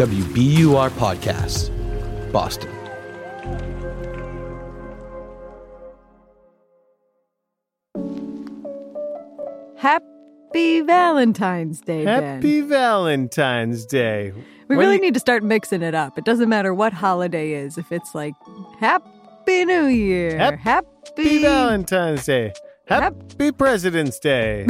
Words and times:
WBUR 0.00 0.90
Podcasts, 0.90 1.70
Boston. 2.32 2.70
Happy 9.76 10.80
Valentine's 10.82 11.80
Day, 11.80 12.04
Ben. 12.04 12.22
Happy 12.22 12.60
Valentine's 12.60 13.86
Day. 13.86 14.32
We 14.68 14.76
When 14.76 14.78
really 14.78 14.96
you- 14.96 15.00
need 15.00 15.14
to 15.14 15.20
start 15.20 15.42
mixing 15.42 15.82
it 15.82 15.94
up. 15.94 16.18
It 16.18 16.24
doesn't 16.24 16.48
matter 16.48 16.74
what 16.74 16.92
holiday 16.92 17.52
is. 17.52 17.78
If 17.78 17.90
it's 17.90 18.14
like 18.14 18.34
Happy 18.78 19.64
New 19.64 19.86
Year, 19.86 20.36
Happy 20.38 20.56
Happy, 20.58 21.42
Valentine's 21.42 22.26
Day. 22.26 22.52
Happy 22.86 23.52
President's 23.52 24.18
Day. 24.18 24.66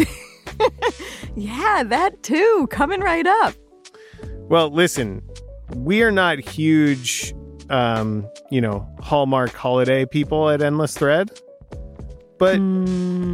yeah, 1.37 1.83
that 1.85 2.23
too, 2.23 2.69
coming 2.71 3.01
right 3.01 3.27
up. 3.27 3.55
Well, 4.51 4.69
listen, 4.71 5.23
we 5.75 6.03
are 6.03 6.11
not 6.11 6.39
huge, 6.39 7.35
um, 7.71 8.29
you 8.51 8.61
know, 8.61 8.87
Hallmark 9.01 9.53
holiday 9.55 10.05
people 10.05 10.51
at 10.51 10.61
Endless 10.61 10.95
Thread, 10.95 11.31
but 12.39 12.59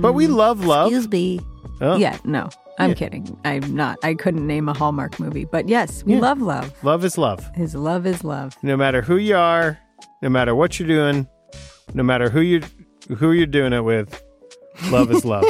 but 0.02 0.12
we 0.12 0.26
love 0.26 0.64
love. 0.64 0.88
Excuse 0.92 1.08
me. 1.08 1.40
Oh, 1.80 1.96
Yeah, 1.96 2.16
no, 2.24 2.48
I'm 2.78 2.90
Yeah. 2.90 2.94
kidding. 2.94 3.38
I'm 3.44 3.74
not. 3.74 3.98
I 4.02 4.14
couldn't 4.14 4.46
name 4.46 4.68
a 4.68 4.74
Hallmark 4.74 5.18
movie, 5.18 5.44
but 5.44 5.68
yes, 5.68 6.04
we 6.04 6.14
Yeah. 6.14 6.20
love 6.20 6.40
love. 6.40 6.72
Love 6.84 7.04
is 7.04 7.18
love. 7.18 7.44
His 7.54 7.74
love 7.74 8.06
is 8.06 8.22
love. 8.24 8.56
No 8.62 8.76
matter 8.76 9.02
who 9.02 9.16
you 9.16 9.36
are, 9.36 9.78
no 10.22 10.28
matter 10.28 10.54
what 10.54 10.78
you're 10.78 10.88
doing, 10.88 11.26
no 11.94 12.02
matter 12.02 12.30
who 12.30 12.40
you 12.40 12.62
who 13.18 13.32
you're 13.32 13.46
doing 13.46 13.72
it 13.72 13.84
with, 13.84 14.22
love 14.90 15.10
is 15.10 15.24
love. 15.24 15.44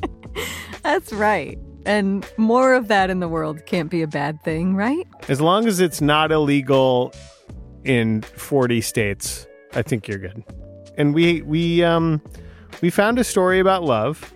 That's 0.82 1.12
right. 1.12 1.58
And 1.86 2.28
more 2.36 2.74
of 2.74 2.88
that 2.88 3.10
in 3.10 3.20
the 3.20 3.28
world 3.28 3.64
can't 3.64 3.88
be 3.88 4.02
a 4.02 4.08
bad 4.08 4.42
thing, 4.42 4.74
right? 4.74 5.06
As 5.28 5.40
long 5.40 5.68
as 5.68 5.78
it's 5.78 6.00
not 6.00 6.32
illegal 6.32 7.14
in 7.84 8.22
40 8.22 8.80
states, 8.80 9.46
I 9.72 9.82
think 9.82 10.08
you're 10.08 10.18
good. 10.18 10.42
And 10.98 11.14
we 11.14 11.42
we 11.42 11.84
um 11.84 12.20
we 12.82 12.90
found 12.90 13.20
a 13.20 13.24
story 13.24 13.60
about 13.60 13.84
love 13.84 14.34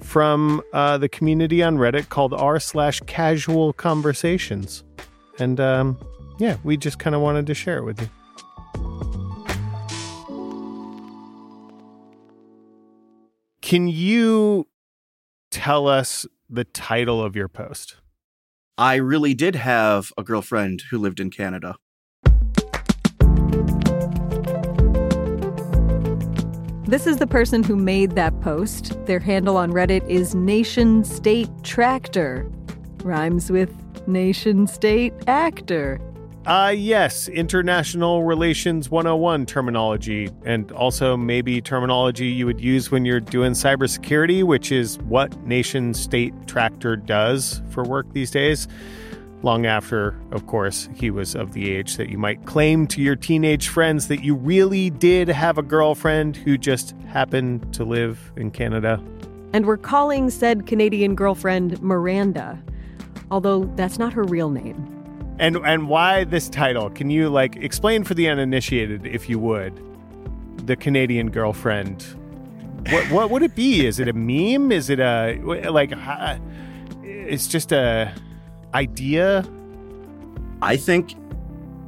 from 0.00 0.62
uh, 0.72 0.98
the 0.98 1.08
community 1.08 1.62
on 1.62 1.78
Reddit 1.78 2.08
called 2.10 2.32
r 2.32 2.60
slash 2.60 3.00
casual 3.06 3.72
conversations, 3.72 4.84
and 5.38 5.58
um, 5.58 5.98
yeah, 6.38 6.58
we 6.62 6.76
just 6.76 6.98
kind 6.98 7.16
of 7.16 7.22
wanted 7.22 7.46
to 7.46 7.54
share 7.54 7.78
it 7.78 7.84
with 7.84 8.00
you. 8.00 8.10
Can 13.62 13.88
you 13.88 14.68
tell 15.50 15.88
us 15.88 16.26
the 16.52 16.64
title 16.64 17.22
of 17.22 17.34
your 17.34 17.48
post? 17.48 17.96
I 18.76 18.96
really 18.96 19.32
did 19.32 19.56
have 19.56 20.12
a 20.18 20.22
girlfriend 20.22 20.82
who 20.90 20.98
lived 20.98 21.18
in 21.18 21.30
Canada. 21.30 21.76
This 26.84 27.06
is 27.06 27.16
the 27.16 27.26
person 27.26 27.62
who 27.62 27.74
made 27.74 28.12
that 28.16 28.38
post. 28.42 29.02
Their 29.06 29.18
handle 29.18 29.56
on 29.56 29.72
Reddit 29.72 30.06
is 30.10 30.34
Nation 30.34 31.04
State 31.04 31.48
Tractor. 31.62 32.46
Rhymes 33.02 33.50
with 33.50 33.74
Nation 34.06 34.66
State 34.66 35.14
Actor. 35.26 36.00
Uh, 36.44 36.74
yes, 36.76 37.28
International 37.28 38.24
Relations 38.24 38.90
101 38.90 39.46
terminology, 39.46 40.28
and 40.44 40.72
also 40.72 41.16
maybe 41.16 41.60
terminology 41.60 42.26
you 42.26 42.46
would 42.46 42.60
use 42.60 42.90
when 42.90 43.04
you're 43.04 43.20
doing 43.20 43.52
cybersecurity, 43.52 44.42
which 44.42 44.72
is 44.72 44.98
what 45.02 45.40
Nation 45.46 45.94
State 45.94 46.34
Tractor 46.48 46.96
does 46.96 47.62
for 47.70 47.84
work 47.84 48.12
these 48.12 48.32
days. 48.32 48.66
Long 49.44 49.66
after, 49.66 50.16
of 50.32 50.48
course, 50.48 50.88
he 50.96 51.12
was 51.12 51.36
of 51.36 51.52
the 51.52 51.70
age 51.70 51.96
that 51.96 52.08
you 52.08 52.18
might 52.18 52.44
claim 52.44 52.88
to 52.88 53.00
your 53.00 53.14
teenage 53.14 53.68
friends 53.68 54.08
that 54.08 54.24
you 54.24 54.34
really 54.34 54.90
did 54.90 55.28
have 55.28 55.58
a 55.58 55.62
girlfriend 55.62 56.36
who 56.36 56.58
just 56.58 56.96
happened 57.06 57.72
to 57.74 57.84
live 57.84 58.32
in 58.36 58.50
Canada. 58.50 59.00
And 59.52 59.64
we're 59.64 59.76
calling 59.76 60.28
said 60.28 60.66
Canadian 60.66 61.14
girlfriend 61.14 61.80
Miranda, 61.80 62.60
although 63.30 63.64
that's 63.76 63.96
not 63.96 64.12
her 64.12 64.24
real 64.24 64.50
name. 64.50 65.01
And 65.42 65.56
and 65.64 65.88
why 65.88 66.22
this 66.22 66.48
title? 66.48 66.88
Can 66.88 67.10
you 67.10 67.28
like 67.28 67.56
explain 67.56 68.04
for 68.04 68.14
the 68.14 68.28
uninitiated, 68.28 69.04
if 69.04 69.28
you 69.28 69.40
would, 69.40 69.82
the 70.68 70.76
Canadian 70.76 71.32
girlfriend? 71.32 72.06
What 72.90 73.10
what 73.10 73.30
would 73.30 73.42
it 73.42 73.56
be? 73.56 73.84
Is 73.84 73.98
it 73.98 74.06
a 74.06 74.12
meme? 74.12 74.70
Is 74.70 74.88
it 74.88 75.00
a 75.00 75.40
like? 75.68 75.92
It's 77.02 77.48
just 77.48 77.72
a 77.72 78.14
idea. 78.72 79.44
I 80.62 80.76
think 80.76 81.16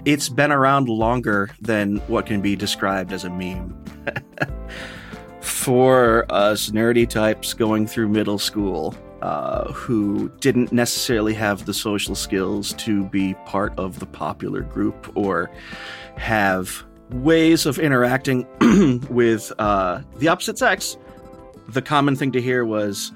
it's 0.04 0.28
been 0.28 0.50
around 0.50 0.88
longer 0.88 1.50
than 1.60 1.98
what 2.08 2.26
can 2.26 2.40
be 2.40 2.56
described 2.56 3.12
as 3.12 3.22
a 3.22 3.30
meme. 3.30 3.72
For 5.42 6.26
us 6.28 6.70
nerdy 6.70 7.08
types 7.08 7.54
going 7.54 7.86
through 7.86 8.08
middle 8.08 8.40
school 8.40 8.96
uh, 9.24 9.72
who 9.72 10.28
didn't 10.40 10.70
necessarily 10.70 11.32
have 11.32 11.64
the 11.64 11.72
social 11.72 12.14
skills 12.14 12.74
to 12.74 13.04
be 13.04 13.32
part 13.46 13.72
of 13.78 13.98
the 13.98 14.04
popular 14.04 14.60
group 14.60 15.10
or 15.14 15.50
have 16.18 16.84
ways 17.08 17.64
of 17.64 17.78
interacting 17.78 18.46
with 19.08 19.50
uh, 19.58 20.02
the 20.18 20.28
opposite 20.28 20.58
sex, 20.58 20.98
the 21.68 21.80
common 21.80 22.14
thing 22.14 22.32
to 22.32 22.40
hear 22.42 22.66
was, 22.66 23.12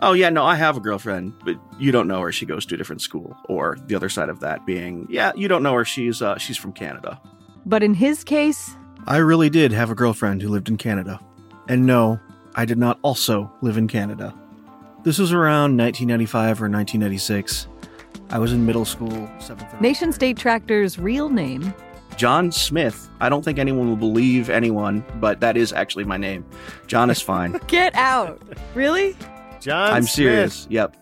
oh 0.00 0.12
yeah 0.12 0.28
no 0.28 0.42
i 0.42 0.56
have 0.56 0.76
a 0.76 0.80
girlfriend 0.80 1.32
but 1.44 1.56
you 1.78 1.92
don't 1.92 2.08
know 2.08 2.20
her. 2.20 2.30
She 2.30 2.44
goes 2.44 2.66
to 2.66 2.74
a 2.74 2.78
different 2.78 3.00
school. 3.00 3.34
Or 3.48 3.78
the 3.86 3.94
other 3.94 4.10
side 4.10 4.28
of 4.28 4.40
that 4.40 4.66
being 4.66 5.06
yeah 5.08 5.32
you 5.34 5.48
don't 5.48 5.62
know 5.62 5.72
her. 5.74 5.84
She's 5.86 6.20
uh, 6.20 6.36
she's 6.36 6.58
from 6.58 6.72
canada. 6.72 7.18
But 7.64 7.82
in 7.82 7.94
his 7.94 8.22
case, 8.22 8.76
i 9.06 9.16
really 9.16 9.48
did 9.48 9.72
have 9.72 9.90
a 9.90 9.94
girlfriend 9.94 10.42
who 10.42 10.50
lived 10.50 10.68
in 10.68 10.76
canada. 10.76 11.20
And 11.68 11.86
no 11.86 12.20
i 12.54 12.66
did 12.66 12.76
not 12.76 12.98
also 13.02 13.50
live 13.62 13.78
in 13.78 13.88
canada 13.88 14.34
this 15.04 15.18
was 15.18 15.32
around 15.32 15.76
1995 15.76 16.62
or 16.62 16.68
1996 16.68 17.68
i 18.30 18.38
was 18.38 18.52
in 18.52 18.64
middle 18.64 18.84
school 18.84 19.28
seventh. 19.38 19.80
Nation 19.80 20.12
State 20.12 20.36
Tractor's 20.36 20.98
real 20.98 21.28
name, 21.28 21.74
john 22.16 22.50
smith 22.52 23.08
i 23.20 23.28
don't 23.28 23.44
think 23.44 23.58
anyone 23.58 23.88
will 23.88 23.96
believe 23.96 24.48
anyone 24.50 25.04
but 25.20 25.40
that 25.40 25.56
is 25.56 25.72
actually 25.72 26.04
my 26.04 26.16
name 26.16 26.44
john 26.86 27.10
is 27.10 27.20
fine 27.20 27.52
Get 27.66 27.94
Out. 27.94 28.40
Really? 28.74 29.16
John. 29.60 29.92
i'm 29.92 30.02
Smith. 30.02 30.10
serious 30.10 30.66
yep 30.70 30.96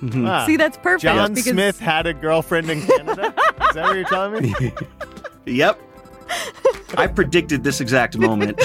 Mhm. 0.00 0.26
Ah, 0.26 0.46
See, 0.46 0.56
that's 0.56 0.78
perfect. 0.78 1.02
John 1.02 1.34
because 1.34 1.50
Smith 1.52 1.78
had 1.78 2.06
a 2.06 2.14
girlfriend 2.14 2.70
in 2.70 2.80
Canada. 2.86 3.34
Is 3.68 3.74
that 3.74 3.84
what 3.84 3.96
you're 3.96 4.04
telling 4.06 4.42
me? 4.44 4.72
Yep. 5.44 5.78
I 6.96 7.06
predicted 7.06 7.64
this 7.64 7.82
exact 7.82 8.16
moment. 8.16 8.58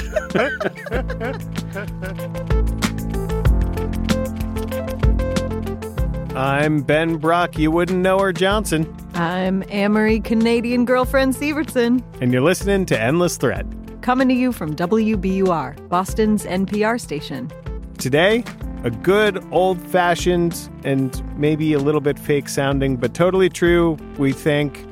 I'm 6.35 6.81
Ben 6.81 7.15
Brock. 7.17 7.57
You 7.57 7.71
wouldn't 7.71 7.99
know 7.99 8.19
her, 8.19 8.33
Johnson, 8.33 8.93
I'm 9.13 9.63
Amory 9.69 10.19
Canadian 10.19 10.83
girlfriend 10.85 11.33
Sievertson. 11.33 12.03
and 12.21 12.33
you're 12.33 12.41
listening 12.41 12.85
to 12.87 12.99
Endless 12.99 13.37
Thread. 13.37 13.65
coming 14.01 14.27
to 14.27 14.33
you 14.33 14.51
from 14.51 14.75
WBUR, 14.75 15.87
Boston's 15.89 16.43
NPR 16.45 16.99
station. 16.99 17.49
Today, 17.97 18.43
a 18.83 18.91
good 18.91 19.43
old 19.51 19.79
fashioned 19.81 20.69
and 20.83 21.23
maybe 21.39 21.73
a 21.73 21.79
little 21.79 22.01
bit 22.01 22.19
fake 22.19 22.49
sounding, 22.49 22.97
but 22.97 23.13
totally 23.13 23.49
true, 23.49 23.97
we 24.17 24.31
think, 24.33 24.85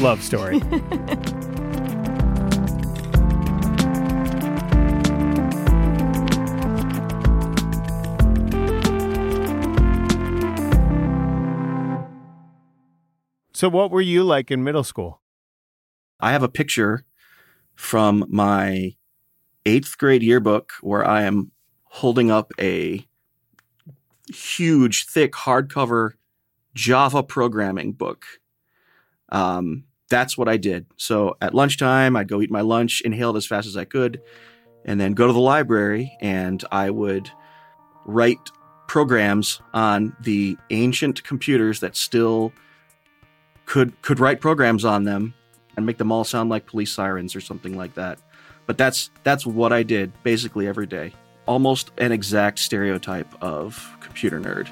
love 0.00 0.22
story. 0.22 0.60
so, 13.58 13.68
what 13.68 13.90
were 13.90 14.00
you 14.00 14.22
like 14.22 14.52
in 14.52 14.62
middle 14.62 14.84
school? 14.84 15.20
I 16.20 16.30
have 16.30 16.44
a 16.44 16.48
picture 16.48 17.04
from 17.74 18.24
my 18.28 18.94
eighth 19.66 19.98
grade 19.98 20.22
yearbook 20.22 20.74
where 20.80 21.04
I 21.04 21.22
am 21.22 21.50
holding 21.82 22.30
up 22.30 22.52
a 22.60 23.04
huge, 24.32 25.06
thick 25.06 25.32
hardcover 25.32 26.10
Java 26.76 27.24
programming 27.24 27.94
book. 27.94 28.26
Um, 29.30 29.86
that's 30.08 30.38
what 30.38 30.48
I 30.48 30.56
did. 30.56 30.86
So 30.96 31.36
at 31.40 31.52
lunchtime, 31.52 32.14
I'd 32.14 32.28
go 32.28 32.40
eat 32.40 32.52
my 32.52 32.60
lunch, 32.60 33.00
inhale 33.00 33.34
it 33.34 33.38
as 33.38 33.46
fast 33.46 33.66
as 33.66 33.76
I 33.76 33.84
could, 33.84 34.20
and 34.84 35.00
then 35.00 35.14
go 35.14 35.26
to 35.26 35.32
the 35.32 35.40
library 35.40 36.16
and 36.20 36.64
I 36.70 36.90
would 36.90 37.28
write 38.06 38.38
programs 38.86 39.60
on 39.74 40.16
the 40.20 40.56
ancient 40.70 41.24
computers 41.24 41.80
that 41.80 41.96
still 41.96 42.52
could 43.68 44.00
could 44.00 44.18
write 44.18 44.40
programs 44.40 44.84
on 44.84 45.04
them 45.04 45.34
and 45.76 45.84
make 45.84 45.98
them 45.98 46.10
all 46.10 46.24
sound 46.24 46.48
like 46.48 46.66
police 46.66 46.90
sirens 46.90 47.36
or 47.36 47.40
something 47.40 47.76
like 47.76 47.94
that. 47.94 48.18
But 48.66 48.78
that's 48.78 49.10
that's 49.22 49.46
what 49.46 49.72
I 49.72 49.82
did 49.82 50.10
basically 50.22 50.66
every 50.66 50.86
day. 50.86 51.12
Almost 51.46 51.92
an 51.98 52.10
exact 52.10 52.58
stereotype 52.58 53.30
of 53.42 53.96
computer 54.00 54.40
nerd. 54.40 54.68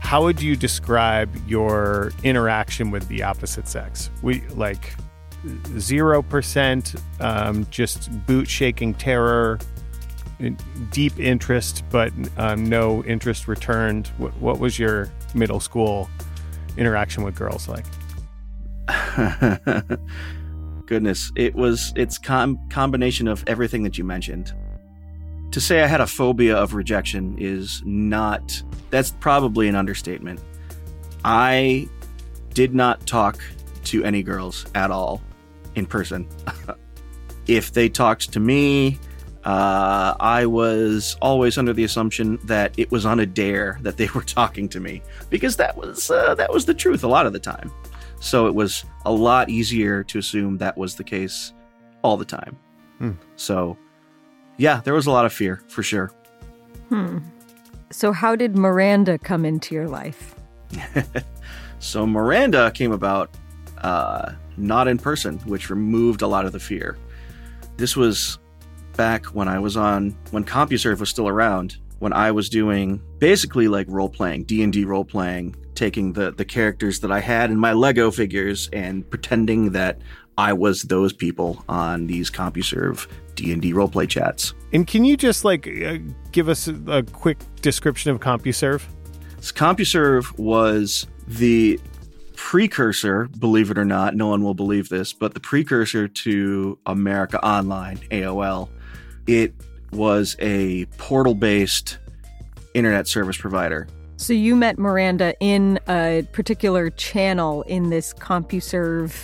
How 0.00 0.22
would 0.22 0.40
you 0.40 0.54
describe 0.54 1.36
your 1.48 2.12
interaction 2.22 2.92
with 2.92 3.08
the 3.08 3.24
opposite 3.24 3.66
sex? 3.66 4.08
We 4.22 4.42
like 4.50 4.94
zero 5.78 6.22
percent, 6.22 6.94
um, 7.18 7.66
just 7.70 8.08
boot 8.24 8.48
shaking 8.48 8.94
terror, 8.94 9.58
deep 10.90 11.18
interest, 11.18 11.84
but 11.90 12.12
um, 12.36 12.68
no 12.68 13.02
interest 13.04 13.48
returned. 13.48 14.08
What, 14.18 14.34
what 14.36 14.58
was 14.58 14.78
your 14.78 15.10
middle 15.34 15.60
school 15.60 16.08
interaction 16.76 17.22
with 17.22 17.34
girls 17.34 17.68
like? 17.68 17.84
Goodness, 20.86 21.32
it 21.36 21.54
was 21.54 21.92
it's 21.96 22.18
com- 22.18 22.58
combination 22.68 23.26
of 23.28 23.42
everything 23.46 23.82
that 23.82 23.98
you 23.98 24.04
mentioned. 24.04 24.52
To 25.52 25.60
say 25.60 25.82
I 25.82 25.86
had 25.86 26.00
a 26.00 26.06
phobia 26.06 26.56
of 26.56 26.74
rejection 26.74 27.36
is 27.38 27.82
not 27.84 28.62
that's 28.90 29.10
probably 29.12 29.68
an 29.68 29.74
understatement. 29.74 30.40
I 31.24 31.88
did 32.54 32.74
not 32.74 33.06
talk 33.06 33.42
to 33.84 34.04
any 34.04 34.22
girls 34.22 34.66
at 34.74 34.90
all 34.90 35.20
in 35.74 35.86
person. 35.86 36.28
if 37.46 37.72
they 37.72 37.88
talked 37.88 38.32
to 38.32 38.40
me, 38.40 38.98
uh, 39.46 40.16
I 40.18 40.44
was 40.44 41.16
always 41.22 41.56
under 41.56 41.72
the 41.72 41.84
assumption 41.84 42.40
that 42.44 42.76
it 42.76 42.90
was 42.90 43.06
on 43.06 43.20
a 43.20 43.26
dare 43.26 43.78
that 43.82 43.96
they 43.96 44.08
were 44.14 44.22
talking 44.22 44.68
to 44.70 44.80
me 44.80 45.02
because 45.30 45.56
that 45.56 45.76
was 45.76 46.10
uh, 46.10 46.34
that 46.34 46.52
was 46.52 46.66
the 46.66 46.74
truth 46.74 47.04
a 47.04 47.08
lot 47.08 47.26
of 47.26 47.32
the 47.32 47.38
time. 47.38 47.70
So 48.18 48.48
it 48.48 48.54
was 48.54 48.84
a 49.04 49.12
lot 49.12 49.48
easier 49.48 50.02
to 50.04 50.18
assume 50.18 50.58
that 50.58 50.76
was 50.76 50.96
the 50.96 51.04
case 51.04 51.52
all 52.02 52.16
the 52.16 52.24
time. 52.24 52.58
Hmm. 52.98 53.12
So, 53.36 53.76
yeah, 54.56 54.80
there 54.82 54.94
was 54.94 55.06
a 55.06 55.12
lot 55.12 55.24
of 55.24 55.32
fear 55.32 55.62
for 55.68 55.82
sure. 55.82 56.10
Hmm. 56.88 57.18
So, 57.90 58.10
how 58.10 58.34
did 58.34 58.56
Miranda 58.56 59.16
come 59.16 59.44
into 59.44 59.76
your 59.76 59.86
life? 59.86 60.34
so, 61.78 62.04
Miranda 62.04 62.72
came 62.72 62.90
about 62.90 63.30
uh, 63.78 64.32
not 64.56 64.88
in 64.88 64.98
person, 64.98 65.38
which 65.40 65.70
removed 65.70 66.22
a 66.22 66.26
lot 66.26 66.46
of 66.46 66.52
the 66.52 66.58
fear. 66.58 66.96
This 67.76 67.96
was 67.96 68.38
back 68.96 69.26
when 69.26 69.48
I 69.48 69.58
was 69.58 69.76
on 69.76 70.16
when 70.30 70.44
CompuServe 70.44 71.00
was 71.00 71.10
still 71.10 71.28
around, 71.28 71.76
when 71.98 72.12
I 72.12 72.30
was 72.30 72.48
doing 72.48 73.00
basically 73.18 73.68
like 73.68 73.86
role 73.88 74.08
playing, 74.08 74.44
D 74.44 74.62
and 74.62 74.72
D 74.72 74.84
role 74.84 75.04
playing, 75.04 75.56
taking 75.74 76.12
the 76.12 76.32
the 76.32 76.44
characters 76.44 77.00
that 77.00 77.12
I 77.12 77.20
had 77.20 77.50
in 77.50 77.58
my 77.58 77.72
Lego 77.72 78.10
figures 78.10 78.68
and 78.72 79.08
pretending 79.08 79.70
that 79.72 80.00
I 80.38 80.52
was 80.52 80.82
those 80.82 81.12
people 81.12 81.64
on 81.68 82.06
these 82.06 82.30
CompuServe 82.30 83.08
D 83.34 83.52
and 83.52 83.62
D 83.62 83.72
roleplay 83.72 84.08
chats. 84.08 84.54
And 84.72 84.86
can 84.86 85.04
you 85.04 85.16
just 85.16 85.44
like 85.44 85.66
uh, 85.66 85.98
give 86.32 86.48
us 86.48 86.68
a, 86.68 87.02
quick 87.02 87.38
description 87.62 88.10
of 88.10 88.20
CompuServe? 88.20 88.82
So 89.40 89.54
CompuServe 89.54 90.38
was 90.38 91.06
the 91.26 91.80
precursor, 92.34 93.28
believe 93.38 93.70
it 93.70 93.78
or 93.78 93.84
not, 93.84 94.14
no 94.14 94.28
one 94.28 94.42
will 94.42 94.54
believe 94.54 94.88
this, 94.88 95.12
but 95.12 95.34
the 95.34 95.40
precursor 95.40 96.06
to 96.06 96.78
America 96.86 97.44
Online, 97.44 97.96
AOL. 98.10 98.68
It 99.26 99.54
was 99.92 100.36
a 100.40 100.84
portal 100.98 101.34
based 101.34 101.98
internet 102.74 103.08
service 103.08 103.36
provider. 103.36 103.88
So 104.18 104.32
you 104.32 104.56
met 104.56 104.78
Miranda 104.78 105.34
in 105.40 105.78
a 105.88 106.26
particular 106.32 106.90
channel 106.90 107.62
in 107.62 107.90
this 107.90 108.14
CompuServe 108.14 109.14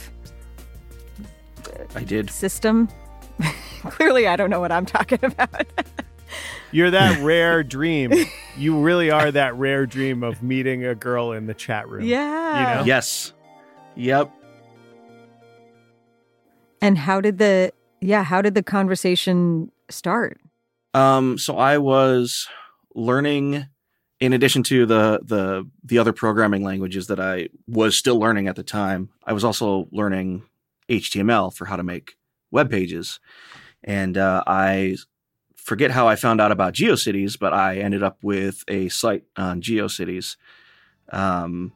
I 1.94 2.04
did. 2.04 2.31
system. 2.31 2.88
Clearly 3.82 4.26
I 4.26 4.37
don't 4.37 4.50
know 4.50 4.60
what 4.60 4.72
I'm 4.72 4.87
talking 4.87 5.22
about. 5.22 5.66
You're 6.72 6.90
that 6.90 7.22
rare 7.22 7.62
dream. 7.62 8.12
You 8.56 8.81
really 8.81 9.10
are 9.10 9.31
that 9.31 9.54
rare 9.56 9.87
dream 9.87 10.22
of 10.22 10.43
meeting 10.43 10.84
a 10.84 10.94
girl 10.94 11.32
in 11.32 11.46
the 11.46 11.54
chat 11.54 11.88
room. 11.88 12.04
Yeah. 12.04 12.75
You 12.75 12.76
know? 12.81 12.84
Yes. 12.84 13.32
Yep. 13.96 14.31
And 16.81 16.99
how 16.99 17.20
did 17.20 17.38
the 17.38 17.72
yeah, 18.00 18.25
how 18.25 18.43
did 18.43 18.54
the 18.54 18.62
conversation 18.62 19.70
start? 19.93 20.41
Um, 20.94 21.39
so 21.39 21.56
I 21.56 21.79
was 21.79 22.49
learning 22.94 23.67
in 24.23 24.33
addition 24.33 24.62
to 24.62 24.87
the 24.87 25.21
the 25.25 25.69
the 25.83 25.99
other 25.99 26.12
programming 26.12 26.62
languages 26.62 27.09
that 27.09 27.19
I 27.19 27.49
was 27.67 27.97
still 27.97 28.21
learning 28.21 28.47
at 28.47 28.55
the 28.55 28.62
time, 28.62 29.09
I 29.25 29.33
was 29.33 29.43
also 29.43 29.89
learning 29.91 30.44
HTML 30.89 31.53
for 31.53 31.65
how 31.65 31.75
to 31.75 31.83
make 31.83 32.17
web 32.53 32.71
pages. 32.71 33.19
And 33.83 34.17
uh, 34.17 34.44
I 34.47 34.97
forget 35.56 35.91
how 35.91 36.06
I 36.06 36.15
found 36.15 36.41
out 36.41 36.53
about 36.53 36.75
GeoCities, 36.75 37.37
but 37.37 37.53
I 37.53 37.79
ended 37.79 38.05
up 38.05 38.19
with 38.23 38.62
a 38.69 38.88
site 38.91 39.25
on 39.37 39.61
GeoCities 39.61 40.37
um, 41.11 41.73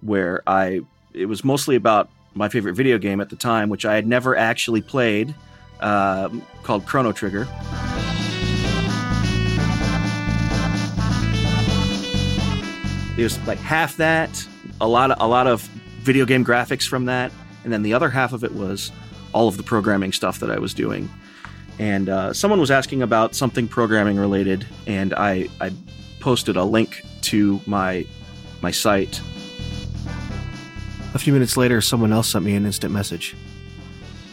where 0.00 0.42
I 0.46 0.80
it 1.12 1.26
was 1.26 1.44
mostly 1.44 1.76
about 1.76 2.08
my 2.32 2.48
favorite 2.48 2.74
video 2.74 2.96
game 2.96 3.20
at 3.20 3.28
the 3.28 3.36
time, 3.36 3.68
which 3.68 3.84
I 3.84 3.94
had 3.94 4.06
never 4.06 4.34
actually 4.34 4.80
played, 4.80 5.34
uh, 5.82 6.30
called 6.62 6.86
Chrono 6.86 7.12
Trigger. 7.12 7.46
It 13.18 13.24
was 13.24 13.46
like 13.46 13.58
half 13.58 13.96
that, 13.98 14.46
a 14.80 14.88
lot 14.88 15.10
of 15.10 15.18
a 15.20 15.28
lot 15.28 15.46
of 15.46 15.60
video 16.00 16.24
game 16.24 16.44
graphics 16.44 16.88
from 16.88 17.04
that, 17.04 17.30
and 17.64 17.72
then 17.72 17.82
the 17.82 17.92
other 17.92 18.08
half 18.08 18.32
of 18.32 18.42
it 18.42 18.54
was 18.54 18.90
all 19.32 19.48
of 19.48 19.56
the 19.56 19.62
programming 19.62 20.12
stuff 20.12 20.38
that 20.40 20.50
I 20.50 20.58
was 20.58 20.72
doing. 20.72 21.10
And 21.78 22.08
uh, 22.08 22.32
someone 22.32 22.60
was 22.60 22.70
asking 22.70 23.02
about 23.02 23.34
something 23.34 23.68
programming 23.68 24.16
related, 24.16 24.66
and 24.86 25.14
I, 25.14 25.48
I 25.60 25.72
posted 26.20 26.56
a 26.56 26.64
link 26.64 27.04
to 27.22 27.60
my 27.66 28.06
my 28.62 28.70
site. 28.70 29.20
A 31.14 31.18
few 31.18 31.32
minutes 31.32 31.56
later, 31.56 31.80
someone 31.80 32.12
else 32.12 32.28
sent 32.30 32.44
me 32.44 32.54
an 32.54 32.64
instant 32.64 32.92
message. 32.92 33.36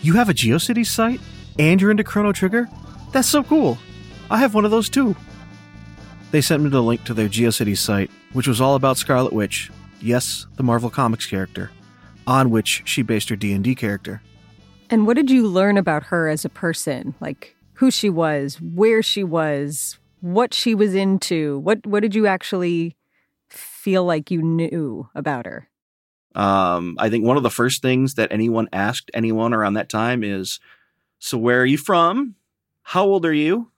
You 0.01 0.13
have 0.13 0.29
a 0.29 0.33
GeoCities 0.33 0.87
site, 0.87 1.19
and 1.59 1.79
you're 1.79 1.91
into 1.91 2.03
Chrono 2.03 2.31
Trigger? 2.31 2.67
That's 3.11 3.27
so 3.27 3.43
cool. 3.43 3.77
I 4.31 4.37
have 4.37 4.55
one 4.55 4.65
of 4.65 4.71
those 4.71 4.89
too. 4.89 5.15
They 6.31 6.41
sent 6.41 6.63
me 6.63 6.69
the 6.69 6.81
link 6.81 7.03
to 7.03 7.13
their 7.13 7.27
GeoCities 7.27 7.79
site, 7.79 8.09
which 8.33 8.47
was 8.47 8.61
all 8.61 8.75
about 8.75 8.97
Scarlet 8.97 9.33
Witch, 9.33 9.71
yes, 9.99 10.47
the 10.55 10.63
Marvel 10.63 10.89
Comics 10.89 11.25
character, 11.25 11.71
on 12.25 12.49
which 12.49 12.83
she 12.85 13.01
based 13.01 13.29
her 13.29 13.35
D&D 13.35 13.75
character. 13.75 14.21
And 14.89 15.05
what 15.05 15.15
did 15.15 15.29
you 15.29 15.47
learn 15.47 15.77
about 15.77 16.03
her 16.03 16.29
as 16.29 16.45
a 16.45 16.49
person? 16.49 17.13
Like 17.19 17.55
who 17.73 17.91
she 17.91 18.09
was, 18.09 18.59
where 18.61 19.03
she 19.03 19.23
was, 19.23 19.97
what 20.21 20.53
she 20.53 20.75
was 20.75 20.95
into? 20.95 21.59
What 21.59 21.85
what 21.85 22.01
did 22.01 22.15
you 22.15 22.27
actually 22.27 22.95
feel 23.49 24.03
like 24.03 24.31
you 24.31 24.41
knew 24.41 25.09
about 25.15 25.45
her? 25.45 25.69
Um, 26.35 26.95
I 26.99 27.09
think 27.09 27.25
one 27.25 27.37
of 27.37 27.43
the 27.43 27.49
first 27.49 27.81
things 27.81 28.15
that 28.15 28.31
anyone 28.31 28.69
asked 28.71 29.09
anyone 29.13 29.53
around 29.53 29.73
that 29.73 29.89
time 29.89 30.23
is, 30.23 30.59
"So 31.19 31.37
where 31.37 31.61
are 31.61 31.65
you 31.65 31.77
from? 31.77 32.35
How 32.81 33.03
old 33.05 33.25
are 33.25 33.33
you? 33.33 33.71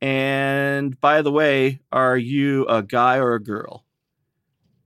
And 0.00 1.00
by 1.00 1.22
the 1.22 1.32
way, 1.32 1.80
are 1.90 2.16
you 2.16 2.66
a 2.66 2.82
guy 2.82 3.18
or 3.18 3.34
a 3.34 3.42
girl? 3.42 3.84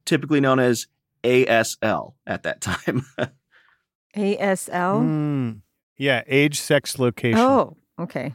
Typically 0.05 0.41
known 0.41 0.59
as 0.61 0.87
ASL 1.25 2.15
at 2.27 2.45
that 2.45 2.61
time. 2.61 3.05
ASL? 4.17 5.01
Mm, 5.03 5.61
yeah, 5.97 6.23
age, 6.27 6.61
sex, 6.61 6.99
location. 6.99 7.39
Oh, 7.39 7.77
okay. 7.99 8.35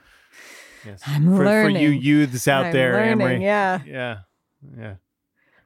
Yes. 0.85 1.01
I'm 1.07 1.35
for, 1.35 1.43
learning. 1.45 1.75
for 1.77 1.81
you 1.81 1.89
youths 1.89 2.47
out 2.47 2.65
I'm 2.67 2.73
there, 2.73 2.93
learning, 2.93 3.21
Amory. 3.21 3.43
Yeah. 3.43 3.79
Yeah. 3.85 4.17
Yeah. 4.77 4.95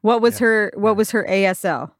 What 0.01 0.21
was 0.21 0.35
Yeah. 0.39 0.45
her 0.47 0.71
what 0.75 0.95
was 0.95 1.11
her 1.11 1.25
ASL? 1.27 1.91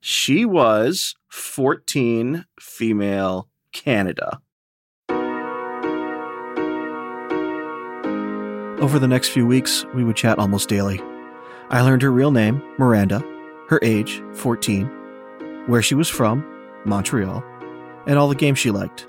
She 0.00 0.44
was 0.44 1.16
14 1.28 2.44
female 2.60 3.48
Canada. 3.72 4.40
Over 8.80 9.00
the 9.00 9.08
next 9.08 9.30
few 9.30 9.44
weeks, 9.44 9.84
we 9.92 10.04
would 10.04 10.14
chat 10.14 10.38
almost 10.38 10.68
daily. 10.68 11.00
I 11.68 11.80
learned 11.80 12.02
her 12.02 12.12
real 12.12 12.30
name, 12.30 12.62
Miranda, 12.78 13.18
her 13.68 13.80
age, 13.82 14.22
14, 14.34 14.86
where 15.66 15.82
she 15.82 15.96
was 15.96 16.08
from, 16.08 16.46
Montreal, 16.84 17.42
and 18.06 18.16
all 18.16 18.28
the 18.28 18.36
games 18.36 18.60
she 18.60 18.70
liked, 18.70 19.04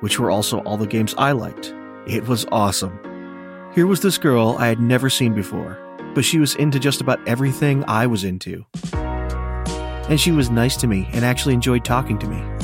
which 0.00 0.18
were 0.18 0.32
also 0.32 0.58
all 0.62 0.76
the 0.76 0.88
games 0.88 1.14
I 1.18 1.30
liked. 1.30 1.72
It 2.08 2.26
was 2.26 2.46
awesome. 2.50 2.98
Here 3.74 3.86
was 3.86 4.00
this 4.00 4.18
girl 4.18 4.56
I 4.58 4.66
had 4.66 4.80
never 4.80 5.08
seen 5.08 5.34
before, 5.34 5.78
but 6.12 6.24
she 6.24 6.40
was 6.40 6.56
into 6.56 6.80
just 6.80 7.00
about 7.00 7.20
everything 7.28 7.84
I 7.86 8.08
was 8.08 8.24
into. 8.24 8.66
And 8.92 10.20
she 10.20 10.32
was 10.32 10.50
nice 10.50 10.76
to 10.78 10.88
me 10.88 11.08
and 11.12 11.24
actually 11.24 11.54
enjoyed 11.54 11.84
talking 11.84 12.18
to 12.18 12.26
me. 12.26 12.55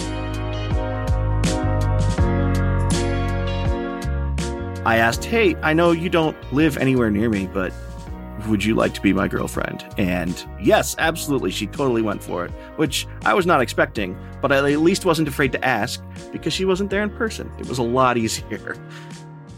I 4.84 4.96
asked, 4.96 5.24
Hey, 5.24 5.54
I 5.62 5.72
know 5.72 5.92
you 5.92 6.08
don't 6.08 6.36
live 6.52 6.76
anywhere 6.76 7.10
near 7.10 7.28
me, 7.30 7.46
but 7.46 7.72
would 8.48 8.64
you 8.64 8.74
like 8.74 8.92
to 8.94 9.00
be 9.00 9.12
my 9.12 9.28
girlfriend? 9.28 9.84
And 9.96 10.44
yes, 10.60 10.96
absolutely. 10.98 11.52
She 11.52 11.68
totally 11.68 12.02
went 12.02 12.22
for 12.22 12.44
it, 12.44 12.50
which 12.76 13.06
I 13.24 13.34
was 13.34 13.46
not 13.46 13.60
expecting, 13.60 14.16
but 14.40 14.50
I 14.50 14.56
at 14.72 14.80
least 14.80 15.04
wasn't 15.04 15.28
afraid 15.28 15.52
to 15.52 15.64
ask 15.64 16.02
because 16.32 16.52
she 16.52 16.64
wasn't 16.64 16.90
there 16.90 17.02
in 17.04 17.10
person. 17.10 17.50
It 17.60 17.68
was 17.68 17.78
a 17.78 17.82
lot 17.84 18.16
easier. 18.18 18.76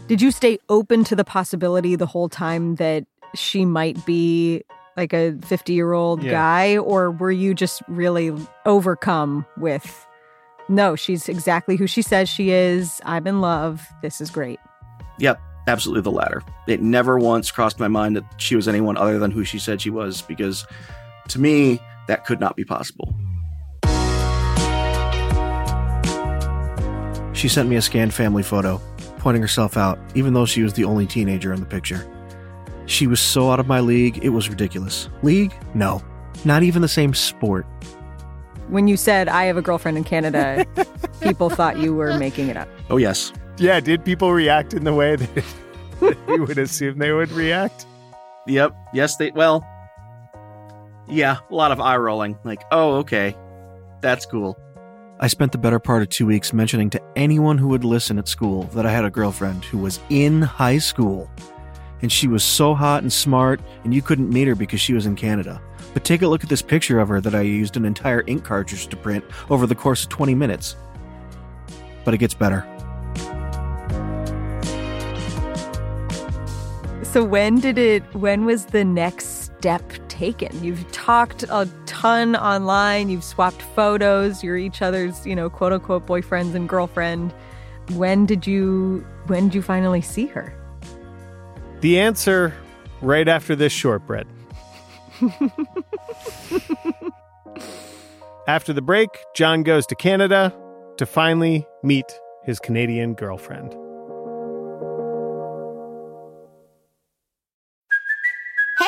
Did 0.07 0.21
you 0.21 0.29
stay 0.29 0.59
open 0.69 1.03
to 1.05 1.15
the 1.15 1.23
possibility 1.23 1.95
the 1.95 2.05
whole 2.05 2.29
time 2.29 2.75
that 2.75 3.05
she 3.33 3.65
might 3.65 4.05
be 4.05 4.63
like 4.95 5.11
a 5.13 5.35
50 5.43 5.73
year 5.73 5.93
old 5.93 6.21
Yeah. 6.23 6.31
guy, 6.31 6.77
or 6.77 7.09
were 7.11 7.31
you 7.31 7.55
just 7.55 7.81
really 7.87 8.31
overcome 8.67 9.45
with, 9.57 10.05
no, 10.69 10.95
she's 10.95 11.27
exactly 11.27 11.75
who 11.75 11.87
she 11.87 12.01
says 12.03 12.29
she 12.29 12.51
is. 12.51 13.01
I'm 13.03 13.25
in 13.25 13.41
love. 13.41 13.81
This 14.03 14.21
is 14.21 14.29
great. 14.29 14.59
Yep, 15.19 15.39
absolutely 15.67 16.01
the 16.01 16.11
latter. 16.11 16.41
It 16.67 16.81
never 16.81 17.17
once 17.17 17.51
crossed 17.51 17.79
my 17.79 17.87
mind 17.87 18.15
that 18.15 18.25
she 18.37 18.55
was 18.55 18.67
anyone 18.67 18.97
other 18.97 19.19
than 19.19 19.31
who 19.31 19.43
she 19.43 19.59
said 19.59 19.81
she 19.81 19.89
was 19.89 20.21
because 20.21 20.65
to 21.29 21.39
me, 21.39 21.79
that 22.07 22.25
could 22.25 22.39
not 22.39 22.55
be 22.55 22.63
possible. 22.63 23.13
She 27.33 27.49
sent 27.49 27.67
me 27.67 27.75
a 27.75 27.81
scanned 27.81 28.13
family 28.13 28.43
photo, 28.43 28.81
pointing 29.17 29.41
herself 29.41 29.75
out, 29.75 29.99
even 30.15 30.33
though 30.33 30.45
she 30.45 30.63
was 30.63 30.73
the 30.73 30.85
only 30.85 31.05
teenager 31.05 31.51
in 31.51 31.59
the 31.59 31.65
picture. 31.65 32.09
She 32.85 33.07
was 33.07 33.19
so 33.19 33.51
out 33.51 33.59
of 33.59 33.67
my 33.67 33.79
league, 33.79 34.23
it 34.23 34.29
was 34.29 34.49
ridiculous. 34.49 35.09
League? 35.23 35.53
No. 35.73 36.01
Not 36.45 36.63
even 36.63 36.81
the 36.81 36.87
same 36.87 37.13
sport. 37.13 37.65
When 38.69 38.87
you 38.87 38.97
said, 38.97 39.27
I 39.27 39.45
have 39.45 39.57
a 39.57 39.61
girlfriend 39.61 39.97
in 39.97 40.03
Canada, 40.03 40.65
people 41.21 41.49
thought 41.49 41.77
you 41.77 41.93
were 41.93 42.17
making 42.17 42.49
it 42.49 42.57
up. 42.57 42.67
Oh, 42.89 42.97
yes. 42.97 43.33
Yeah. 43.57 43.79
Did 43.79 44.03
people 44.03 44.31
react 44.31 44.73
in 44.73 44.83
the 44.83 44.93
way 44.93 45.15
that, 45.15 45.35
that 45.99 46.17
you 46.27 46.43
would 46.43 46.57
assume 46.57 46.99
they 46.99 47.11
would 47.11 47.31
react? 47.31 47.85
Yep. 48.47 48.75
Yes, 48.93 49.15
they, 49.17 49.31
well, 49.31 49.65
yeah, 51.07 51.37
a 51.49 51.55
lot 51.55 51.71
of 51.71 51.79
eye 51.79 51.97
rolling. 51.97 52.37
Like, 52.43 52.63
oh, 52.71 52.95
okay. 52.97 53.35
That's 54.01 54.25
cool. 54.25 54.57
I 55.19 55.27
spent 55.27 55.51
the 55.51 55.57
better 55.57 55.79
part 55.79 56.01
of 56.01 56.09
two 56.09 56.25
weeks 56.25 56.51
mentioning 56.51 56.89
to 56.91 57.01
anyone 57.15 57.57
who 57.57 57.69
would 57.69 57.85
listen 57.85 58.19
at 58.19 58.27
school 58.27 58.63
that 58.73 58.85
I 58.85 58.91
had 58.91 59.05
a 59.05 59.09
girlfriend 59.09 59.63
who 59.63 59.77
was 59.77 59.99
in 60.09 60.41
high 60.41 60.77
school. 60.77 61.29
And 62.01 62.11
she 62.11 62.27
was 62.27 62.43
so 62.43 62.75
hot 62.75 63.01
and 63.01 63.11
smart, 63.11 63.61
and 63.83 63.93
you 63.93 64.01
couldn't 64.01 64.29
meet 64.29 64.47
her 64.47 64.55
because 64.55 64.81
she 64.81 64.93
was 64.93 65.05
in 65.05 65.15
Canada. 65.15 65.61
But 65.93 66.03
take 66.03 66.21
a 66.21 66.27
look 66.27 66.43
at 66.43 66.49
this 66.49 66.61
picture 66.61 66.99
of 66.99 67.07
her 67.07 67.21
that 67.21 67.33
I 67.33 67.41
used 67.41 67.77
an 67.77 67.85
entire 67.85 68.23
ink 68.27 68.43
cartridge 68.43 68.87
to 68.87 68.97
print 68.97 69.23
over 69.49 69.65
the 69.65 69.75
course 69.75 70.03
of 70.03 70.09
20 70.09 70.35
minutes. 70.35 70.75
But 72.03 72.13
it 72.13 72.17
gets 72.17 72.33
better. 72.33 72.67
So 77.15 77.23
when 77.23 77.61
did 77.61 77.77
it 77.77 78.03
when 78.13 78.43
was 78.43 78.65
the 78.65 78.83
next 78.83 79.45
step 79.45 79.89
taken? 80.09 80.61
You've 80.61 80.91
talked 80.91 81.43
a 81.43 81.65
ton 81.85 82.35
online, 82.35 83.07
you've 83.07 83.23
swapped 83.23 83.61
photos, 83.61 84.43
you're 84.43 84.57
each 84.57 84.81
other's, 84.81 85.25
you 85.25 85.33
know, 85.33 85.49
quote 85.49 85.71
unquote 85.71 86.05
boyfriends 86.05 86.55
and 86.55 86.67
girlfriend. 86.67 87.33
When 87.91 88.25
did 88.25 88.45
you 88.45 89.07
when 89.27 89.45
did 89.45 89.55
you 89.55 89.61
finally 89.61 90.01
see 90.01 90.25
her? 90.25 90.53
The 91.79 92.01
answer 92.01 92.53
right 92.99 93.29
after 93.29 93.55
this 93.55 93.71
shortbread. 93.71 94.27
after 98.45 98.73
the 98.73 98.81
break, 98.81 99.07
John 99.37 99.63
goes 99.63 99.87
to 99.87 99.95
Canada 99.95 100.53
to 100.97 101.05
finally 101.05 101.65
meet 101.81 102.11
his 102.43 102.59
Canadian 102.59 103.13
girlfriend. 103.13 103.73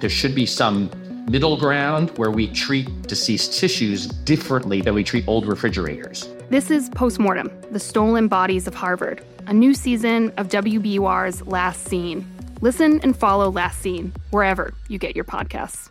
There 0.00 0.08
should 0.08 0.34
be 0.34 0.46
some 0.46 0.90
middle 1.28 1.58
ground 1.58 2.16
where 2.16 2.30
we 2.30 2.48
treat 2.48 3.02
deceased 3.02 3.58
tissues 3.58 4.06
differently 4.06 4.80
than 4.80 4.94
we 4.94 5.04
treat 5.04 5.28
old 5.28 5.46
refrigerators. 5.46 6.26
This 6.48 6.70
is 6.70 6.88
Postmortem 6.88 7.50
The 7.70 7.78
Stolen 7.78 8.26
Bodies 8.26 8.66
of 8.66 8.74
Harvard, 8.74 9.22
a 9.46 9.52
new 9.52 9.74
season 9.74 10.32
of 10.38 10.48
WBUR's 10.48 11.46
Last 11.46 11.86
Seen. 11.86 12.26
Listen 12.62 12.98
and 13.02 13.14
follow 13.14 13.50
Last 13.50 13.82
Seen 13.82 14.14
wherever 14.30 14.72
you 14.88 14.98
get 14.98 15.14
your 15.14 15.26
podcasts. 15.26 15.90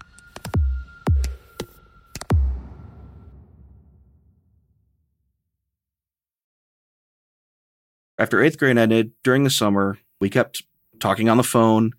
After 8.17 8.41
eighth 8.41 8.57
grade 8.57 8.79
ended, 8.79 9.11
during 9.23 9.43
the 9.43 9.51
summer, 9.51 9.99
we 10.19 10.31
kept 10.31 10.63
talking 10.99 11.29
on 11.29 11.37
the 11.37 11.43
phone. 11.43 11.93